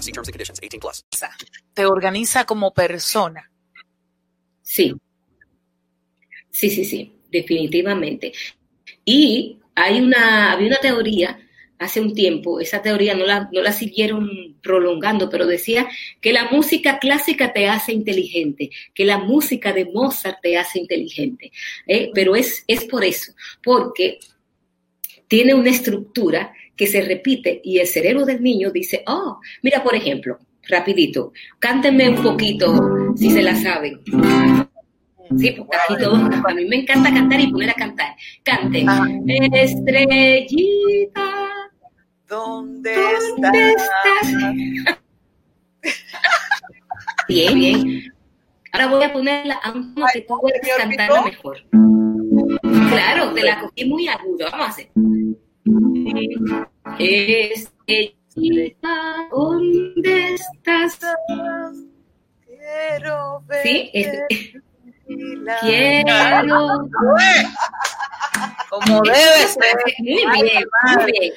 [0.00, 1.04] See terms and conditions 18 plus.
[1.74, 3.50] Te organiza como persona.
[4.62, 4.94] Sí.
[6.50, 7.12] Sí, sí, sí.
[7.30, 8.32] Definitivamente.
[9.04, 11.38] Y hay una, había una teoría
[11.78, 15.88] hace un tiempo, esa teoría no la, no la siguieron prolongando, pero decía
[16.20, 21.52] que la música clásica te hace inteligente, que la música de Mozart te hace inteligente.
[21.86, 22.10] ¿eh?
[22.12, 23.32] Pero es, es por eso,
[23.62, 24.18] porque
[25.28, 29.94] tiene una estructura que se repite y el cerebro del niño dice, oh, mira, por
[29.96, 30.38] ejemplo,
[30.68, 34.00] rapidito, cántenme un poquito si se la saben.
[35.36, 38.14] Sí, porque aquí todos, a mí me encanta cantar y poner a cantar.
[38.44, 38.88] Canten,
[39.52, 41.28] estrellita,
[42.26, 44.32] ¿Dónde, estás?
[47.28, 48.14] bien, bien.
[48.72, 51.58] Ahora voy a ponerla a un tono que tú puedas cantarla mejor.
[52.90, 54.46] Claro, te la cogí muy agudo.
[54.52, 54.90] Vamos a hacer.
[56.98, 58.86] Estrellita,
[59.30, 60.98] ¿dónde estás?
[62.44, 63.62] Quiero ver.
[63.62, 64.62] Sí, este.
[65.60, 66.14] Quiero.
[68.68, 69.76] Como debe ser.
[69.98, 71.32] Muy bien, muy bien.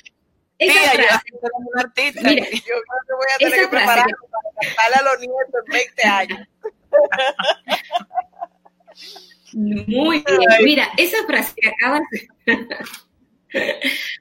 [0.58, 2.22] Esa frase, yo soy un artista.
[2.24, 5.62] Mira, yo creo que voy a tener que preparar frase para cantarle a los nietos
[5.66, 6.40] en 20 años.
[9.88, 10.64] Muy bien.
[10.64, 12.02] Mira, esa frase que acabas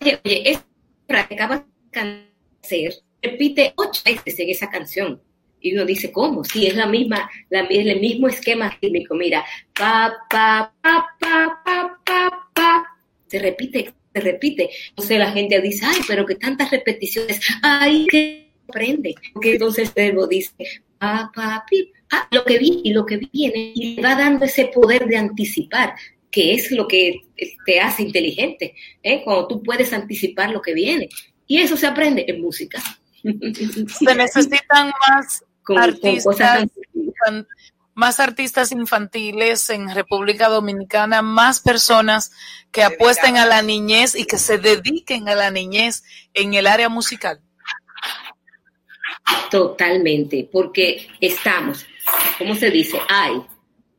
[0.00, 0.20] de...
[0.24, 2.24] Oye, esa que acabas de
[2.62, 5.20] hacer, repite ocho veces en esa canción.
[5.60, 6.44] Y uno dice, ¿cómo?
[6.44, 9.14] Si es la misma, la, es el mismo esquema rítmico.
[9.14, 12.84] Mira, pa, pa, pa, pa, pa, pa, pa.
[13.26, 14.70] Se repite, se repite.
[14.90, 17.40] Entonces la gente dice, ay, pero que tantas repeticiones.
[17.62, 19.14] Ay, que aprende.
[19.32, 20.52] Porque entonces cerebro dice,
[20.98, 23.72] pa, pa, pi, ah, lo que vi y lo que viene.
[23.74, 25.94] Y va dando ese poder de anticipar
[26.30, 27.20] que es lo que
[27.64, 29.22] te hace inteligente, ¿eh?
[29.24, 31.08] cuando tú puedes anticipar lo que viene.
[31.46, 32.82] Y eso se aprende en música.
[33.22, 36.66] Se necesitan más Con- con artistas, cosas
[37.98, 42.30] más artistas infantiles en República Dominicana, más personas
[42.70, 46.88] que apuesten a la niñez y que se dediquen a la niñez en el área
[46.88, 47.40] musical?
[49.50, 51.84] Totalmente, porque estamos,
[52.38, 53.00] ¿cómo se dice?
[53.08, 53.42] Hay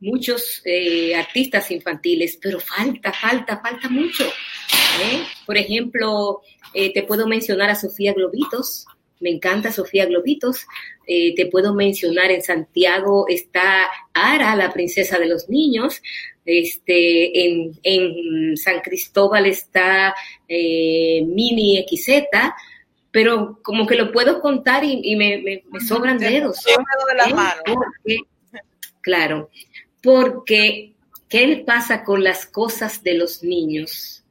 [0.00, 4.24] muchos eh, artistas infantiles, pero falta, falta, falta mucho.
[4.24, 5.22] ¿eh?
[5.46, 6.40] Por ejemplo,
[6.74, 8.86] eh, te puedo mencionar a Sofía Globitos,
[9.20, 10.66] me encanta Sofía Globitos.
[11.06, 16.00] te puedo mencionar en Santiago está Ara, la princesa de los niños.
[16.46, 20.14] Este, en, en San Cristóbal está
[20.48, 22.28] Mini XZ
[23.10, 26.62] pero como que lo puedo contar y, me, sobran dedos.
[28.04, 28.20] De
[29.00, 29.50] claro,
[30.02, 30.92] porque
[31.28, 34.24] ¿qué pasa con las cosas de los niños?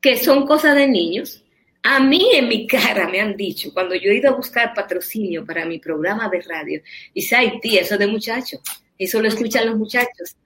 [0.00, 1.44] Que son cosas de niños.
[1.82, 5.44] A mí en mi cara me han dicho, cuando yo he ido a buscar patrocinio
[5.44, 6.82] para mi programa de radio,
[7.14, 8.60] dice, ay tía, eso de muchachos,
[8.98, 10.36] eso lo escuchan los muchachos.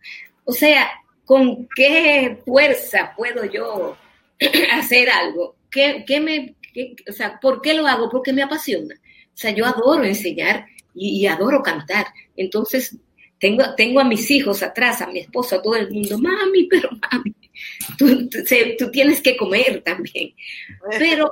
[0.45, 0.91] O sea,
[1.25, 3.97] ¿con qué fuerza puedo yo
[4.73, 5.57] hacer algo?
[5.71, 6.57] ¿Qué, qué me,
[7.09, 8.09] o sea, ¿por qué lo hago?
[8.11, 8.95] Porque me apasiona.
[8.95, 12.07] O sea, yo adoro enseñar y, adoro cantar.
[12.37, 12.97] Entonces,
[13.39, 16.91] tengo, tengo a mis hijos atrás, a mi esposo, a todo el mundo, mami, pero
[16.91, 17.35] mami,
[17.99, 18.29] tú,
[18.79, 20.35] tú tienes que comer también.
[20.99, 21.31] Pero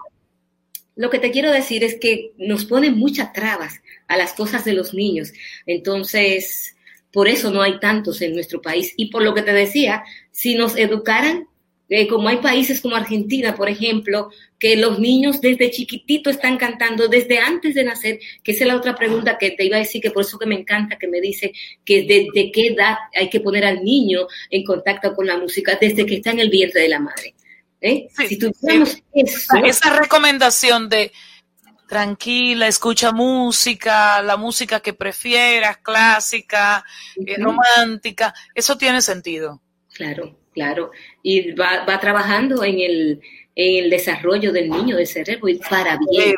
[0.96, 4.74] lo que te quiero decir es que nos ponen muchas trabas a las cosas de
[4.74, 5.32] los niños.
[5.66, 6.76] Entonces,
[7.12, 8.92] por eso no hay tantos en nuestro país.
[8.96, 11.48] Y por lo que te decía, si nos educaran
[11.88, 14.30] eh, como hay países como Argentina, por ejemplo,
[14.64, 18.76] que los niños desde chiquitito están cantando, desde antes de nacer, que esa es la
[18.76, 21.20] otra pregunta que te iba a decir, que por eso que me encanta que me
[21.20, 21.52] dice
[21.84, 26.06] que desde qué edad hay que poner al niño en contacto con la música, desde
[26.06, 27.34] que está en el vientre de la madre.
[27.78, 28.08] ¿eh?
[28.26, 28.38] si
[29.64, 31.12] esa recomendación de
[31.86, 39.60] tranquila, escucha música, la música que prefieras, clásica, eh, romántica, eso tiene sentido.
[39.92, 40.90] Claro, claro.
[41.22, 43.20] Y va, va trabajando en el,
[43.54, 46.34] en el desarrollo del niño, del cerebro, y para bien.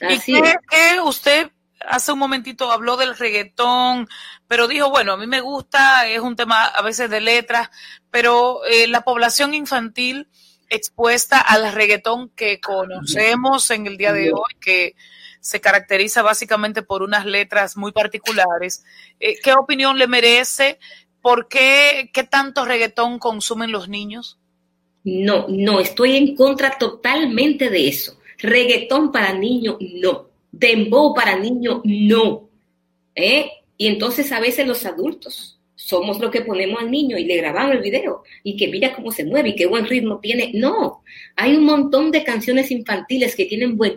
[0.00, 1.50] Así ¿Y qué, usted
[1.86, 4.08] hace un momentito habló del reggaetón,
[4.46, 7.70] pero dijo, bueno, a mí me gusta, es un tema a veces de letras,
[8.10, 10.28] pero eh, la población infantil
[10.68, 14.94] expuesta al reggaetón que conocemos en el día de hoy, que
[15.40, 18.84] se caracteriza básicamente por unas letras muy particulares.
[19.18, 20.78] Eh, ¿Qué opinión le merece?
[21.20, 24.39] ¿Por qué, qué tanto reggaetón consumen los niños?
[25.04, 28.18] No, no, estoy en contra totalmente de eso.
[28.38, 30.28] Reggaetón para niños, no.
[30.52, 32.48] Dembow para niños, no.
[33.14, 33.50] ¿Eh?
[33.76, 37.76] Y entonces a veces los adultos somos los que ponemos al niño y le grabamos
[37.76, 40.52] el video y que mira cómo se mueve y qué buen ritmo tiene.
[40.54, 41.02] No,
[41.36, 43.94] hay un montón de canciones infantiles que tienen buen,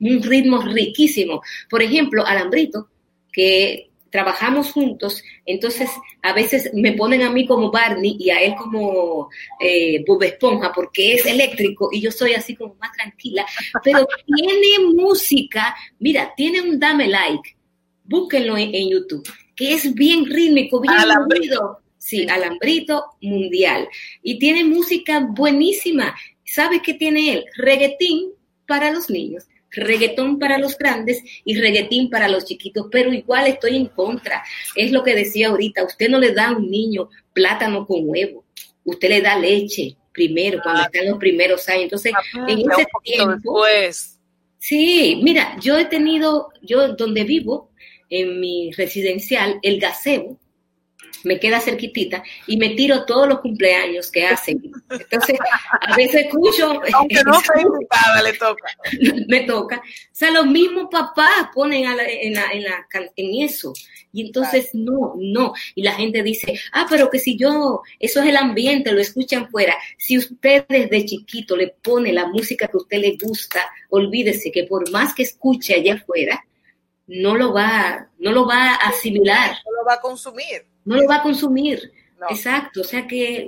[0.00, 1.42] un ritmo riquísimo.
[1.68, 2.88] Por ejemplo, Alambrito,
[3.30, 8.54] que trabajamos juntos, entonces a veces me ponen a mí como Barney y a él
[8.56, 13.44] como eh, Bob Esponja porque es eléctrico y yo soy así como más tranquila,
[13.82, 17.56] pero tiene música, mira, tiene un dame like,
[18.04, 21.78] búsquenlo en, YouTube, que es bien rítmico, bien alambrito.
[21.96, 23.88] Sí, alambrito mundial.
[24.24, 26.16] Y tiene música buenísima.
[26.44, 27.44] ¿Sabes qué tiene él?
[27.56, 28.32] Reggaetín
[28.66, 33.76] para los niños reggaetón para los grandes y reggaetín para los chiquitos, pero igual estoy
[33.76, 34.42] en contra.
[34.76, 38.44] Es lo que decía ahorita, usted no le da a un niño plátano con huevo,
[38.84, 41.84] usted le da leche primero, cuando está en los primeros años.
[41.84, 42.12] Entonces,
[42.46, 43.62] en ese tiempo...
[44.58, 47.72] Sí, mira, yo he tenido, yo donde vivo,
[48.08, 50.38] en mi residencial, el gazebo,
[51.24, 54.72] me queda cerquitita y me tiro todos los cumpleaños que hacen.
[54.90, 55.38] Entonces,
[55.80, 56.80] a veces escucho.
[56.94, 58.76] Aunque no sea invitada, le toca.
[59.28, 59.76] me toca.
[59.78, 62.04] O sea, los mismos papás ponen en, la,
[62.52, 63.72] en, la, en eso.
[64.12, 65.54] Y entonces, no, no.
[65.74, 69.48] Y la gente dice, ah, pero que si yo, eso es el ambiente, lo escuchan
[69.50, 69.76] fuera.
[69.96, 74.64] Si usted desde chiquito le pone la música que a usted le gusta, olvídese que
[74.64, 76.44] por más que escuche allá afuera,
[77.06, 79.56] no lo va, no lo va a asimilar.
[79.64, 81.92] No lo va a consumir no lo va a consumir.
[82.30, 83.46] Exacto, o sea que...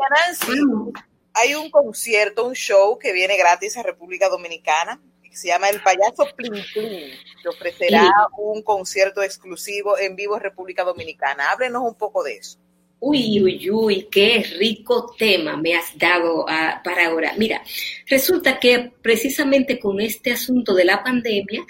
[1.33, 5.81] hay un concierto, un show que viene gratis a República Dominicana, que se llama El
[5.83, 7.11] Payaso Plin Plin,
[7.43, 11.51] que ofrecerá un concierto exclusivo en vivo en República Dominicana.
[11.51, 12.59] Háblenos un poco de eso.
[13.01, 17.35] Uy, uy, uy, qué rico tema me has dado ah, para ahora.
[17.37, 17.63] Mira,
[18.07, 21.67] resulta que precisamente con este asunto de la pandemia,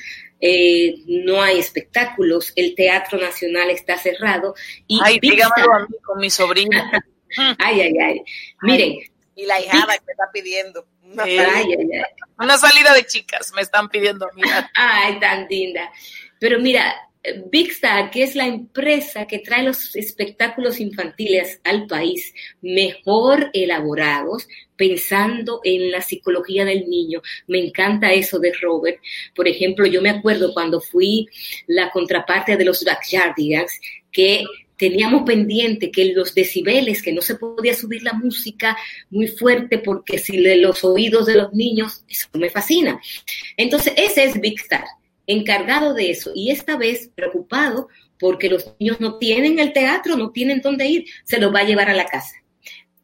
[0.47, 4.55] eh, no hay espectáculos, el Teatro Nacional está cerrado.
[4.87, 6.91] Y ay, dígamelo a mí con mi sobrina.
[7.59, 8.23] ay, ay, ay.
[8.61, 8.99] Miren.
[9.35, 10.87] y la hijada que está pidiendo.
[12.39, 14.29] Una salida de chicas me están pidiendo.
[14.35, 14.71] Mira.
[14.75, 15.91] Ay, tan linda.
[16.39, 16.95] Pero mira,
[17.51, 24.47] Big Star, que es la empresa que trae los espectáculos infantiles al país mejor elaborados,
[24.77, 27.22] pensando en la psicología del niño.
[27.47, 29.01] Me encanta eso de Robert.
[29.35, 31.29] Por ejemplo, yo me acuerdo cuando fui
[31.66, 34.45] la contraparte de los Backyardigans, que
[34.77, 38.77] teníamos pendiente que los decibeles, que no se podía subir la música
[39.11, 43.01] muy fuerte porque si los oídos de los niños, eso me fascina.
[43.57, 44.85] Entonces, ese es Big Star,
[45.27, 50.31] encargado de eso y esta vez preocupado porque los niños no tienen el teatro, no
[50.31, 52.35] tienen dónde ir, se los va a llevar a la casa.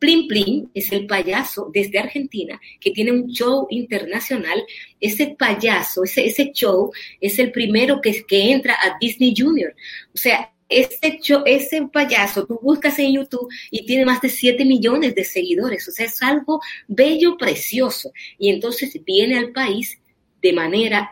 [0.01, 4.65] Plim Plim es el payaso desde Argentina que tiene un show internacional.
[4.99, 6.91] Ese payaso, ese, ese show
[7.21, 9.75] es el primero que, que entra a Disney Junior.
[10.13, 15.15] O sea, ese, ese payaso, tú buscas en YouTube y tiene más de 7 millones
[15.15, 18.13] de seguidores, o sea, es algo bello, precioso.
[18.39, 20.01] Y entonces viene al país
[20.41, 21.11] de manera,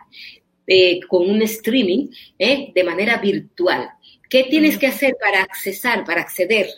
[0.67, 2.09] eh, con un streaming,
[2.39, 3.91] eh, de manera virtual.
[4.31, 6.69] ¿Qué tienes que hacer para accesar, para acceder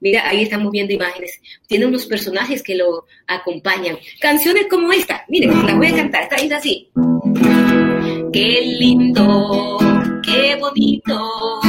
[0.00, 1.40] Mira, ahí estamos viendo imágenes.
[1.66, 3.98] Tiene unos personajes que lo acompañan.
[4.18, 5.24] Canciones como esta.
[5.28, 6.22] Miren, la voy a cantar.
[6.22, 6.90] Está ahí así.
[8.32, 9.78] Qué lindo,
[10.24, 11.60] qué bonito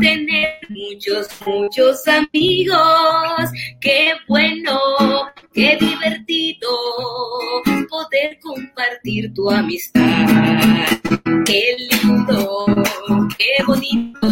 [0.00, 3.50] tener muchos, muchos amigos.
[3.80, 4.78] Qué bueno,
[5.52, 6.35] qué divertido
[8.76, 10.02] compartir tu amistad.
[11.46, 12.66] Qué lindo,
[13.38, 14.28] qué bonito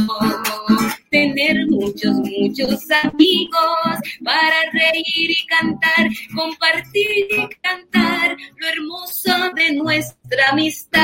[1.11, 10.51] tener muchos, muchos amigos para reír y cantar, compartir y cantar lo hermoso de nuestra
[10.51, 11.01] amistad.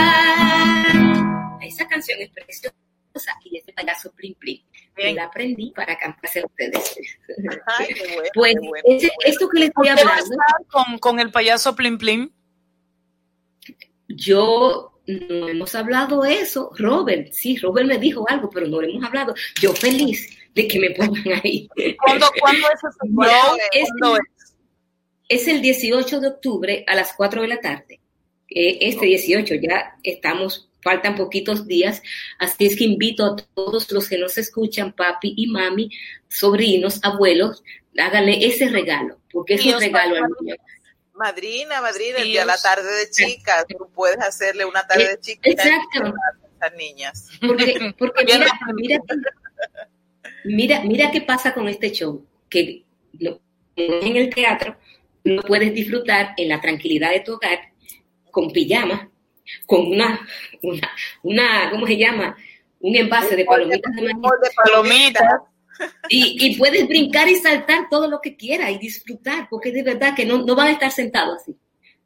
[1.63, 2.75] Esa canción es preciosa
[3.45, 4.61] y este payaso Plim Plim.
[4.97, 6.95] Me la aprendí para cantarse a ustedes.
[8.35, 8.55] pues
[9.25, 10.37] esto que les voy hablando.
[10.69, 12.31] Con, con el payaso Plim Plim?
[14.17, 16.71] Yo no hemos hablado eso.
[16.77, 19.35] Robert, sí, Robert me dijo algo, pero no hemos hablado.
[19.61, 21.69] Yo feliz de que me pongan ahí.
[22.03, 22.81] ¿Cuándo, ¿cuándo es
[23.73, 28.01] ese es, es, el 18 de octubre a las 4 de la tarde.
[28.49, 32.03] Eh, este 18 ya estamos, faltan poquitos días,
[32.41, 35.89] así es que invito a todos los que nos escuchan, papi y mami,
[36.29, 37.63] sobrinos, abuelos,
[37.97, 40.57] háganle ese regalo, porque es un regalo al niño
[41.21, 45.21] madrina, madrina, el día de la tarde de chicas, tú puedes hacerle una tarde de
[45.21, 46.07] chicas Exacto.
[46.07, 47.29] a esas niñas.
[47.47, 49.01] Porque, porque mira, mira,
[50.45, 52.85] mira, mira qué pasa con este show, que
[53.77, 54.77] en el teatro
[55.25, 57.59] no puedes disfrutar en la tranquilidad de tu hogar
[58.31, 59.11] con pijama,
[59.67, 60.27] con una,
[60.63, 60.91] una,
[61.23, 62.37] una ¿cómo se llama?
[62.81, 64.15] Un envase de palomitas de, de
[64.57, 65.41] palomitas
[66.09, 70.27] y, puedes brincar y saltar todo lo que quieras y disfrutar, porque de verdad que
[70.27, 71.57] no, no van a estar sentados así.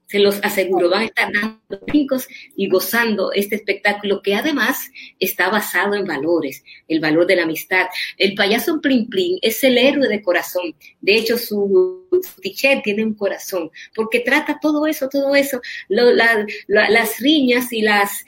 [0.07, 5.49] Se los aseguro, van a estar dando brincos y gozando este espectáculo que además está
[5.49, 7.87] basado en valores, el valor de la amistad.
[8.19, 10.75] El payaso Plim Plim es el héroe de corazón.
[11.01, 17.73] De hecho, su, su tiene un corazón, porque trata todo eso, todo eso, las riñas
[17.73, 18.25] y las,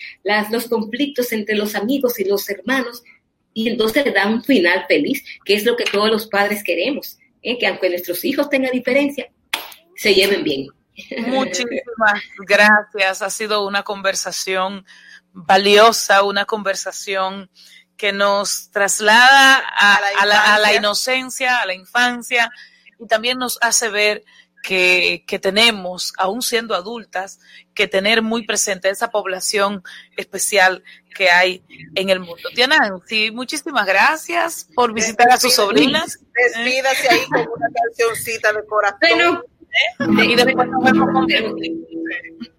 [0.50, 3.04] los conflictos entre los amigos y los hermanos
[3.56, 7.16] y entonces le da un final feliz, que es lo que todos los padres queremos,
[7.40, 7.56] ¿eh?
[7.56, 9.32] que aunque nuestros hijos tengan diferencia,
[9.96, 10.68] se lleven bien.
[11.26, 13.22] Muchísimas gracias.
[13.22, 14.84] Ha sido una conversación
[15.32, 17.50] valiosa, una conversación
[17.96, 22.52] que nos traslada a, la, inocencia, a la infancia
[23.00, 24.22] y también nos hace ver
[24.66, 27.38] que, que, tenemos, aún siendo adultas,
[27.72, 29.84] que tener muy presente esa población
[30.16, 30.82] especial
[31.14, 31.62] que hay
[31.94, 32.48] en el mundo.
[32.52, 36.18] Diana, sí, muchísimas gracias por visitar a sus sobrinas.
[36.34, 38.98] Despídase ahí con una cancioncita de corazón.
[39.00, 39.42] Bueno,
[40.22, 40.24] ¿eh?
[40.24, 41.26] y después nos vemos con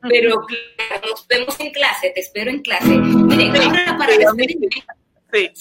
[0.10, 0.45] pero,
[1.10, 2.88] nos vemos en clase, te espero en clase.
[2.88, 5.51] Miren, ahora para sí,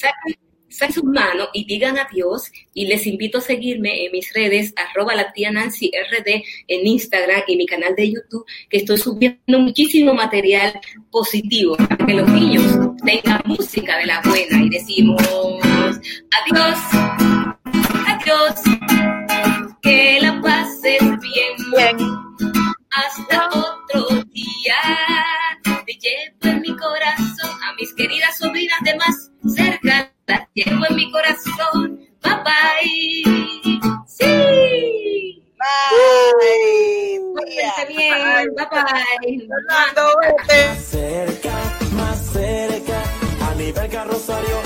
[0.76, 5.14] Alzad sus manos y digan adiós y les invito a seguirme en mis redes arroba
[5.14, 10.12] la tía Nancy RD en Instagram y mi canal de YouTube que estoy subiendo muchísimo
[10.12, 10.78] material
[11.10, 12.64] positivo para que los niños
[13.04, 15.22] tengan música de la buena y decimos
[16.42, 16.78] adiós,
[18.06, 18.54] adiós,
[19.80, 21.70] que la pases bien.
[21.74, 21.96] bien.
[22.90, 24.76] Hasta otro día
[25.86, 30.15] te llevo en mi corazón a mis queridas sobrinas de más cerca.
[32.22, 33.22] Bye bye.
[34.06, 35.42] Sí.
[35.58, 37.20] Bye.
[37.34, 38.54] Cuídense bien.
[38.54, 39.48] Bye bye.
[40.80, 43.02] Cerca, más cerca,
[43.48, 44.60] a nivel carrosario,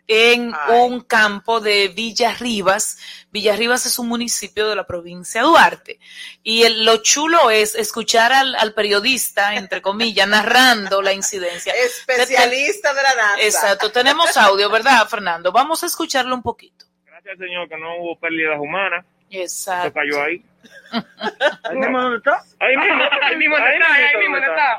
[0.07, 0.79] en Ay.
[0.81, 2.97] un campo de Villarribas.
[3.31, 5.99] Villarribas es un municipio de la provincia de Duarte.
[6.43, 11.73] Y el- lo chulo es escuchar al, al periodista, entre comillas, narrando la incidencia.
[11.85, 13.41] Especialista de la NASA.
[13.41, 15.51] Exacto, tenemos audio, ¿verdad, Fernando?
[15.51, 16.85] Vamos a escucharlo un poquito.
[17.05, 19.05] Gracias, Señor, que no hubo pérdidas humanas.
[19.31, 19.93] Exacto.
[19.93, 20.43] cayó ahí.
[21.63, 22.43] ¿Ahí mismo dónde está?
[22.59, 24.77] Ahí mismo, ahí mismo está, ahí mismo está.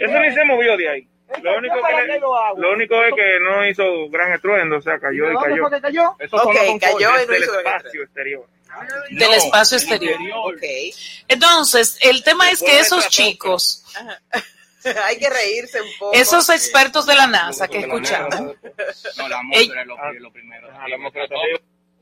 [0.00, 1.08] Eso ni se movió de ahí.
[1.42, 5.30] Lo único, que le- lo único es que no hizo gran estruendo, o sea, cayó
[5.30, 5.48] y ¿Dónde
[5.80, 5.80] cayó.
[5.80, 6.16] cayó?
[6.18, 8.46] Eso Ok, sonó con cayó y no hizo el gran espacio exterior.
[9.10, 10.18] Del espacio exterior.
[10.44, 10.62] Ok.
[11.28, 13.84] Entonces, el tema es que esos chicos,
[15.04, 16.12] Hay que reírse un poco.
[16.12, 18.38] esos expertos de la NASA que escuchamos,
[19.16, 20.68] No, la atmósfera es lo, lo primero.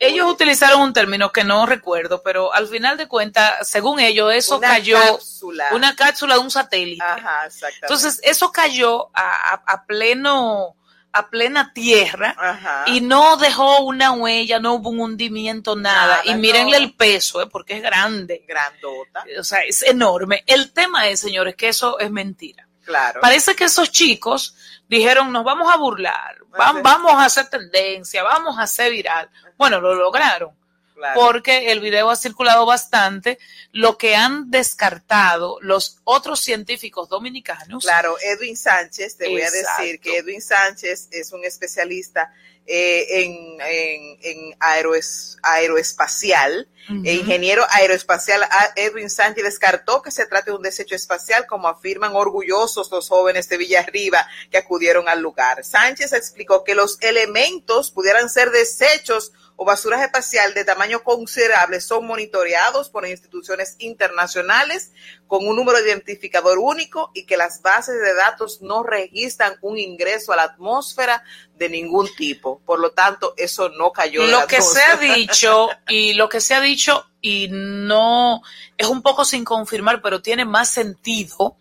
[0.06, 4.58] Ellos utilizaron un término que no recuerdo, pero al final de cuentas, según ellos, eso
[4.58, 5.68] Una cayó, cápsula.
[5.72, 7.02] una cápsula de un satélite.
[7.04, 7.78] Ajá, exactamente.
[7.86, 10.76] Entonces, eso cayó a, a- a pleno,
[11.12, 12.84] a plena tierra Ajá.
[12.86, 16.06] y no dejó una huella, no hubo un hundimiento, nada.
[16.06, 16.84] Nada, y mírenle no.
[16.84, 17.46] el peso, ¿eh?
[17.46, 18.44] porque es grande.
[18.48, 19.24] grandota.
[19.38, 20.42] O sea, es enorme.
[20.46, 22.66] El tema es, señores, que eso es mentira.
[22.84, 23.20] Claro.
[23.20, 24.54] Parece que esos chicos
[24.88, 26.80] dijeron, nos vamos a burlar, va- Ajá.
[26.82, 29.30] vamos a hacer tendencia, vamos a hacer viral.
[29.56, 30.50] Bueno, lo lograron
[30.94, 31.20] claro.
[31.20, 33.38] porque el video ha circulado bastante.
[33.72, 37.84] Lo que han descartado los otros científicos dominicanos.
[37.84, 42.32] Claro, Edwin Sánchez, te voy a decir que Edwin Sánchez es un especialista
[42.66, 46.68] eh, en, en, en aeroes- aeroespacial,
[47.04, 48.42] e ingeniero aeroespacial.
[48.42, 53.08] A- Edwin Sánchez descartó que se trate de un desecho espacial, como afirman orgullosos los
[53.08, 55.64] jóvenes de Villarriba que acudieron al lugar.
[55.64, 59.32] Sánchez explicó que los elementos pudieran ser desechos
[59.62, 64.90] o basuras espacial de tamaño considerable son monitoreados por instituciones internacionales
[65.28, 69.78] con un número de identificador único y que las bases de datos no registran un
[69.78, 71.22] ingreso a la atmósfera
[71.54, 72.60] de ningún tipo.
[72.66, 74.24] Por lo tanto, eso no cayó.
[74.24, 78.42] en la Lo que se ha dicho y lo que se ha dicho y no
[78.76, 81.56] es un poco sin confirmar, pero tiene más sentido,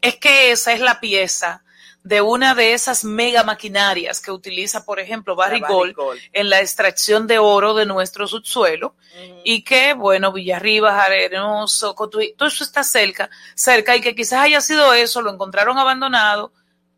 [0.00, 1.63] es que esa es la pieza
[2.04, 6.20] de una de esas mega maquinarias que utiliza, por ejemplo, Barry Gold Gold.
[6.34, 8.94] en la extracción de oro de nuestro subsuelo
[9.42, 14.60] y que, bueno, Villarribas, Arenoso, Cotuí, todo eso está cerca, cerca y que quizás haya
[14.60, 16.52] sido eso, lo encontraron abandonado,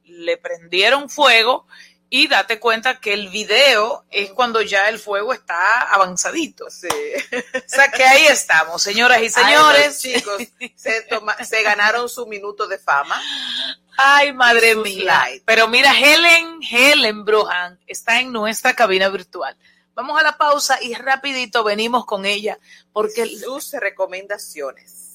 [0.05, 1.67] le prendieron fuego
[2.11, 6.69] y date cuenta que el video es cuando ya el fuego está avanzadito.
[6.71, 6.89] Sí.
[6.89, 10.01] O sea que ahí estamos, señoras y señores.
[10.01, 10.43] chicos
[10.75, 13.21] se, toma- se ganaron su minuto de fama.
[13.97, 15.25] Ay, madre sus mía.
[15.45, 19.57] Pero mira, Helen, Helen Brujan está en nuestra cabina virtual.
[19.95, 22.59] Vamos a la pausa y rapidito venimos con ella
[22.93, 25.07] porque Sus recomendaciones.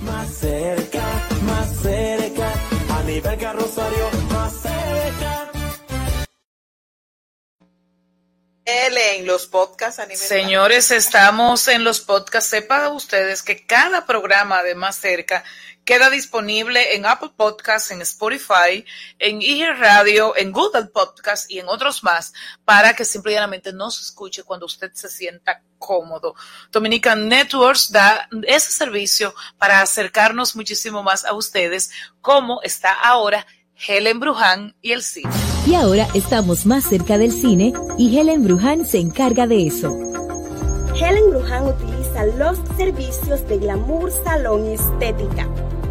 [0.00, 2.52] Más cerca, más cerca,
[2.90, 5.52] a nivel carrosario, más cerca.
[8.64, 12.50] Ellen, los podcasts a nivel Señores, estamos en los podcasts.
[12.50, 15.44] Sepan ustedes que cada programa de Más Cerca
[15.86, 18.84] queda disponible en Apple Podcasts, en Spotify,
[19.20, 22.34] en IG Radio, en Google Podcasts y en otros más
[22.64, 26.34] para que simplemente nos escuche cuando usted se sienta cómodo.
[26.72, 33.46] Dominican Networks da ese servicio para acercarnos muchísimo más a ustedes, como está ahora
[33.86, 35.30] Helen Bruján y el cine.
[35.66, 39.96] Y ahora estamos más cerca del cine y Helen Bruján se encarga de eso.
[40.96, 45.46] Helen Bruján utiliza los servicios de Glamour Salón y Estética.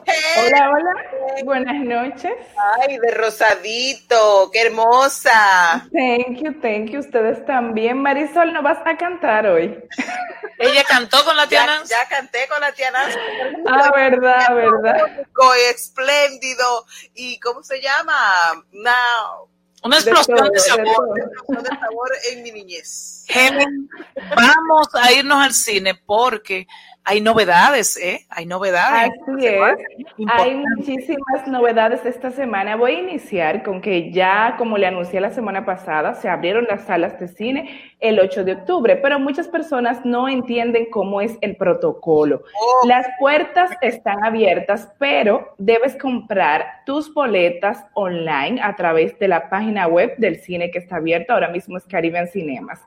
[0.00, 1.42] Hola, hola.
[1.44, 2.32] Buenas noches.
[2.80, 5.88] Ay, de rosadito, qué hermosa.
[5.92, 7.00] Thank you, thank you.
[7.00, 8.00] Ustedes también.
[8.00, 9.78] Marisol, ¿no vas a cantar hoy?
[10.58, 13.18] Ella cantó con la tía Ya, ya canté con la tía Nancy.
[13.66, 15.26] Ah, verdad, verdad.
[15.70, 16.86] Espléndido.
[17.14, 18.64] ¿Y cómo se llama?
[18.72, 19.48] Now.
[19.84, 20.84] Una explosión todo, de de sabor.
[20.94, 21.16] todo.
[21.16, 23.24] Explosión de sabor en mi niñez.
[23.28, 23.88] Helen,
[24.36, 26.66] vamos a irnos al cine porque
[27.04, 28.26] hay novedades, ¿eh?
[28.30, 29.10] Hay novedades.
[29.26, 29.60] Así es.
[30.28, 32.76] Hay muchísimas novedades esta semana.
[32.76, 36.84] Voy a iniciar con que ya, como le anuncié la semana pasada, se abrieron las
[36.84, 41.56] salas de cine el 8 de octubre, pero muchas personas no entienden cómo es el
[41.56, 42.44] protocolo.
[42.86, 49.88] Las puertas están abiertas, pero debes comprar tus boletas online a través de la página
[49.88, 51.32] web del cine que está abierto.
[51.32, 52.80] Ahora mismo es Caribbean Cinemas.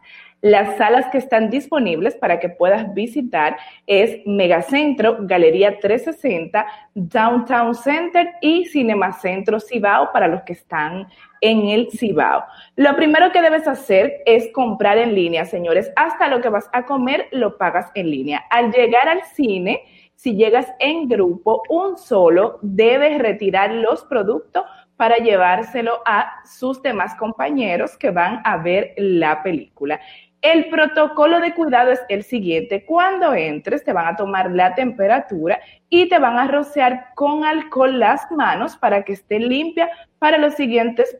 [0.45, 8.29] Las salas que están disponibles para que puedas visitar es Megacentro, Galería 360, Downtown Center
[8.41, 11.07] y Cinemacentro Cibao para los que están
[11.41, 12.43] en el Cibao.
[12.75, 15.91] Lo primero que debes hacer es comprar en línea, señores.
[15.95, 18.43] Hasta lo que vas a comer lo pagas en línea.
[18.51, 19.81] Al llegar al cine,
[20.13, 24.63] si llegas en grupo, un solo debe retirar los productos
[24.95, 29.99] para llevárselo a sus demás compañeros que van a ver la película.
[30.45, 32.85] El protocolo de cuidado es el siguiente.
[32.85, 35.59] Cuando entres, te van a tomar la temperatura
[36.01, 39.89] y te van a rociar con alcohol las manos para que esté limpia
[40.19, 41.15] para los siguientes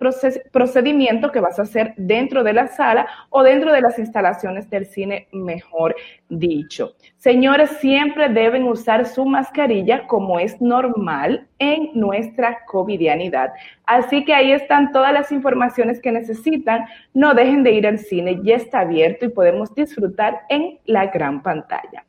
[0.52, 4.86] procedimientos que vas a hacer dentro de la sala o dentro de las instalaciones del
[4.86, 5.96] cine, mejor
[6.28, 6.94] dicho.
[7.16, 13.54] Señores, siempre deben usar su mascarilla como es normal en nuestra covidianidad.
[13.86, 16.86] Así que ahí están todas las informaciones que necesitan.
[17.14, 21.42] No dejen de ir al cine, ya está abierto y podemos disfrutar en la gran
[21.42, 22.04] pantalla.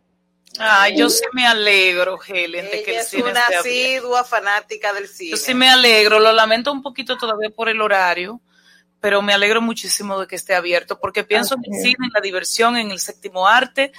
[0.58, 3.68] Ay, yo sí me alegro, Helen, de que el es cine una esté abierto.
[3.68, 5.30] asidua fanática del cine.
[5.32, 8.40] Yo sí me alegro, lo lamento un poquito todavía por el horario,
[9.00, 11.82] pero me alegro muchísimo de que esté abierto, porque pienso en el es.
[11.82, 13.92] cine, en la diversión, en el séptimo arte,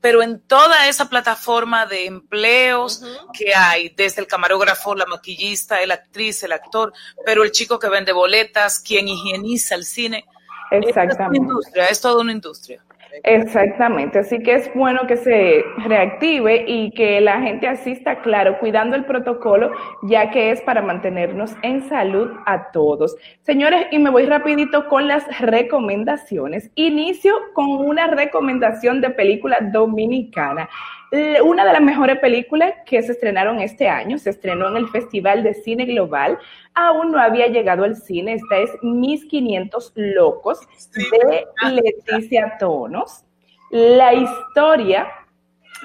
[0.00, 5.94] pero en toda esa plataforma de empleos que hay, desde el camarógrafo, la maquillista, la
[5.94, 6.92] actriz, el actor,
[7.24, 10.24] pero el chico que vende boletas, quien higieniza el cine.
[10.72, 11.38] Es una Exactamente.
[11.38, 12.82] industria, es toda una industria.
[13.24, 18.96] Exactamente, así que es bueno que se reactive y que la gente asista, claro, cuidando
[18.96, 19.70] el protocolo,
[20.02, 23.16] ya que es para mantenernos en salud a todos.
[23.42, 26.70] Señores, y me voy rapidito con las recomendaciones.
[26.74, 30.68] Inicio con una recomendación de película dominicana.
[31.44, 35.42] Una de las mejores películas que se estrenaron este año, se estrenó en el Festival
[35.42, 36.38] de Cine Global,
[36.72, 40.60] aún no había llegado al cine, esta es Mis 500 Locos
[40.94, 43.26] de Leticia Tonos.
[43.70, 45.06] La historia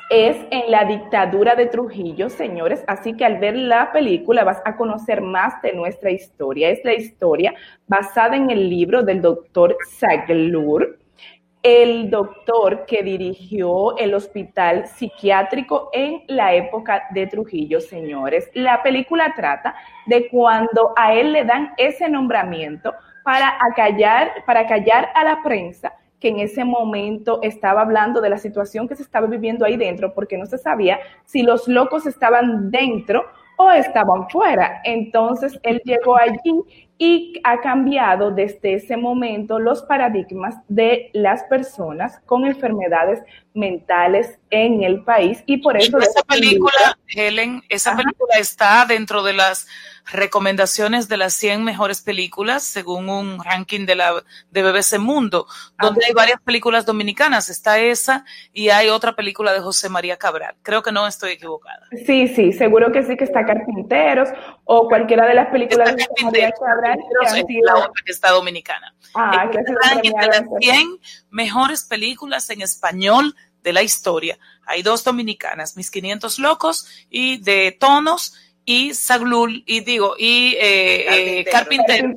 [0.10, 4.78] es en la dictadura de Trujillo, señores, así que al ver la película vas a
[4.78, 6.70] conocer más de nuestra historia.
[6.70, 7.54] Es la historia
[7.86, 10.98] basada en el libro del doctor Saglur,
[11.64, 18.50] el doctor que dirigió el hospital psiquiátrico en la época de Trujillo, señores.
[18.54, 22.94] La película trata de cuando a él le dan ese nombramiento
[23.24, 28.38] para acallar, para callar a la prensa que en ese momento estaba hablando de la
[28.38, 32.72] situación que se estaba viviendo ahí dentro, porque no se sabía si los locos estaban
[32.72, 33.26] dentro
[33.58, 34.82] o estaban fuera.
[34.84, 42.20] Entonces él llegó allí y ha cambiado desde ese momento los paradigmas de las personas
[42.26, 43.22] con enfermedades
[43.54, 49.34] mentales en el país y por eso esa película, Helen, esa película está dentro de
[49.34, 49.68] las
[50.12, 55.48] recomendaciones de las 100 mejores películas según un ranking de la de BBC Mundo,
[55.82, 58.24] donde hay varias películas dominicanas, está esa
[58.54, 60.56] y hay otra película de José María Cabral.
[60.62, 61.88] Creo que no estoy equivocada.
[62.06, 64.30] Sí, sí, seguro que sí que está Carpinteros
[64.64, 68.94] o cualquiera de las películas de José María Cabral sido- la otra que está dominicana.
[69.14, 74.38] Ah, ranking de premiada las 100 mejores películas en español de la historia.
[74.66, 78.36] Hay dos dominicanas, Mis 500 Locos y de Tonos,
[78.66, 82.10] y Saglul, y digo, y eh, Carpintero,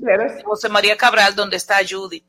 [0.45, 2.25] José María Cabral, donde está Judith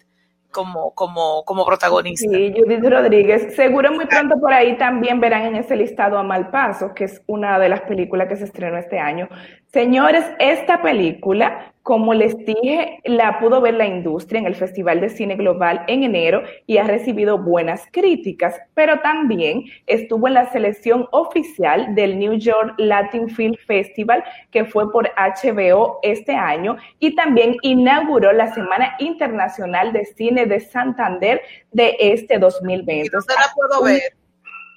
[0.52, 2.30] como, como, como protagonista.
[2.30, 3.56] Sí, Judith Rodríguez.
[3.56, 7.58] Seguro muy pronto por ahí también verán en ese listado a Malpaso, que es una
[7.58, 9.28] de las películas que se estrenó este año.
[9.74, 15.08] Señores, esta película, como les dije, la pudo ver la industria en el Festival de
[15.08, 21.08] Cine Global en enero y ha recibido buenas críticas, pero también estuvo en la selección
[21.12, 27.56] oficial del New York Latin Film Festival, que fue por HBO este año, y también
[27.62, 31.42] inauguró la Semana Internacional de Cine de Santander
[31.72, 33.10] de este 2020.
[33.10, 34.02] ¿Dónde la puedo ver?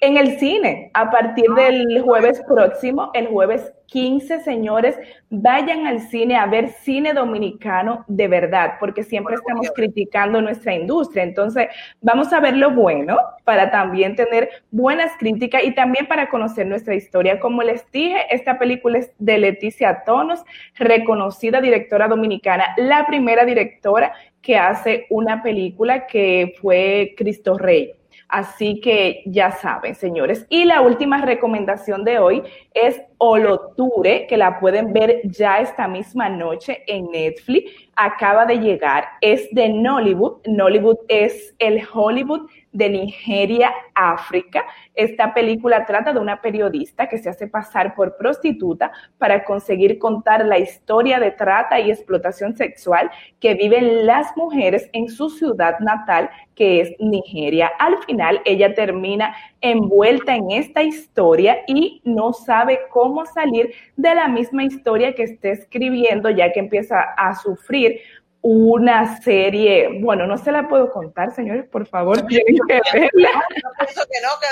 [0.05, 4.99] En el cine, a partir del jueves próximo, el jueves 15, señores,
[5.31, 11.23] vayan al cine a ver cine dominicano de verdad, porque siempre estamos criticando nuestra industria.
[11.23, 11.69] Entonces,
[12.03, 16.95] vamos a ver lo bueno para también tener buenas críticas y también para conocer nuestra
[16.95, 17.41] historia.
[17.41, 20.45] Como les dije, esta película es de Leticia Tonos,
[20.75, 27.95] reconocida directora dominicana, la primera directora que hace una película que fue Cristo Rey.
[28.29, 30.47] Así que ya saben, señores.
[30.49, 32.43] Y la última recomendación de hoy
[32.75, 37.71] es Oloture, que la pueden ver ya esta misma noche en Netflix.
[37.97, 39.07] Acaba de llegar.
[39.21, 40.47] Es de Nollywood.
[40.47, 44.65] Nollywood es el Hollywood de Nigeria, África.
[44.95, 50.45] Esta película trata de una periodista que se hace pasar por prostituta para conseguir contar
[50.45, 56.29] la historia de trata y explotación sexual que viven las mujeres en su ciudad natal,
[56.57, 57.71] que es Nigeria.
[57.79, 59.37] Al final, ella termina
[59.71, 65.49] envuelta en esta historia y no sabe cómo salir de la misma historia que está
[65.49, 68.01] escribiendo, ya que empieza a sufrir
[68.47, 73.43] una serie, bueno, no se la puedo contar, señores, por favor, tienen que verla.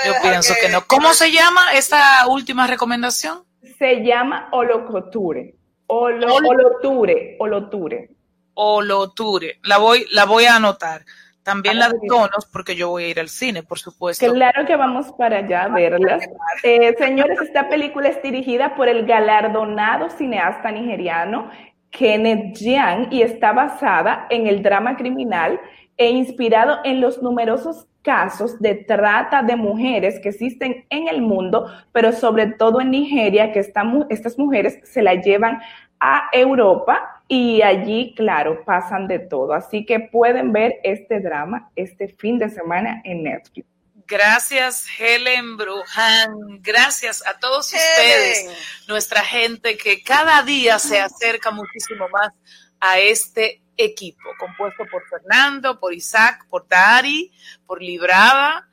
[0.05, 0.79] Yo pienso que no.
[0.87, 3.43] ¿Cómo se llama esta última recomendación?
[3.77, 5.55] Se llama Holocoture.
[5.85, 8.09] Oloture, Oloture.
[8.55, 9.59] Oloture.
[9.61, 11.05] La voy, la voy a anotar.
[11.43, 14.31] También la de tonos, porque yo voy a ir al cine, por supuesto.
[14.31, 16.19] Claro que vamos para allá a verla.
[16.63, 21.49] Eh, señores, esta película es dirigida por el galardonado cineasta nigeriano
[21.91, 25.59] Kenneth Jiang y está basada en el drama criminal
[25.97, 31.67] e inspirado en los numerosos casos de trata de mujeres que existen en el mundo,
[31.91, 35.61] pero sobre todo en Nigeria, que estas mujeres se la llevan
[36.05, 39.53] a Europa y allí, claro, pasan de todo.
[39.53, 43.65] Así que pueden ver este drama este fin de semana en Netflix.
[44.05, 46.59] Gracias, Helen Brujan.
[46.59, 52.33] Gracias a todos ustedes, nuestra gente que cada día se acerca muchísimo más
[52.81, 57.31] a este equipo, compuesto por Fernando, por Isaac, por Dari,
[57.65, 58.67] por Librada,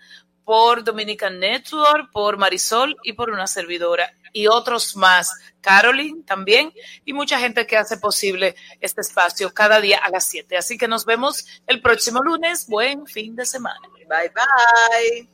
[0.44, 5.32] por Dominican Network, por Marisol y por una servidora y otros más.
[5.60, 6.72] Caroline también
[7.04, 10.56] y mucha gente que hace posible este espacio cada día a las 7.
[10.56, 12.66] Así que nos vemos el próximo lunes.
[12.66, 13.80] Buen fin de semana.
[14.08, 15.28] Bye bye.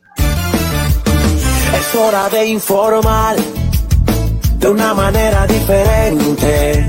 [1.78, 3.36] Es hora de informar
[4.58, 6.86] de una manera diferente.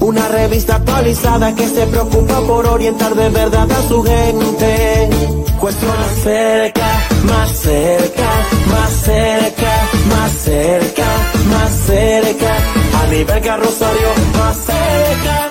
[0.00, 5.41] Una revista actualizada que se preocupa por orientar de verdad a su gente.
[5.62, 8.30] Cuestión más cerca, más cerca,
[8.66, 11.04] más cerca, más cerca,
[11.52, 12.56] más cerca.
[13.00, 15.41] A nivel carrosario, más cerca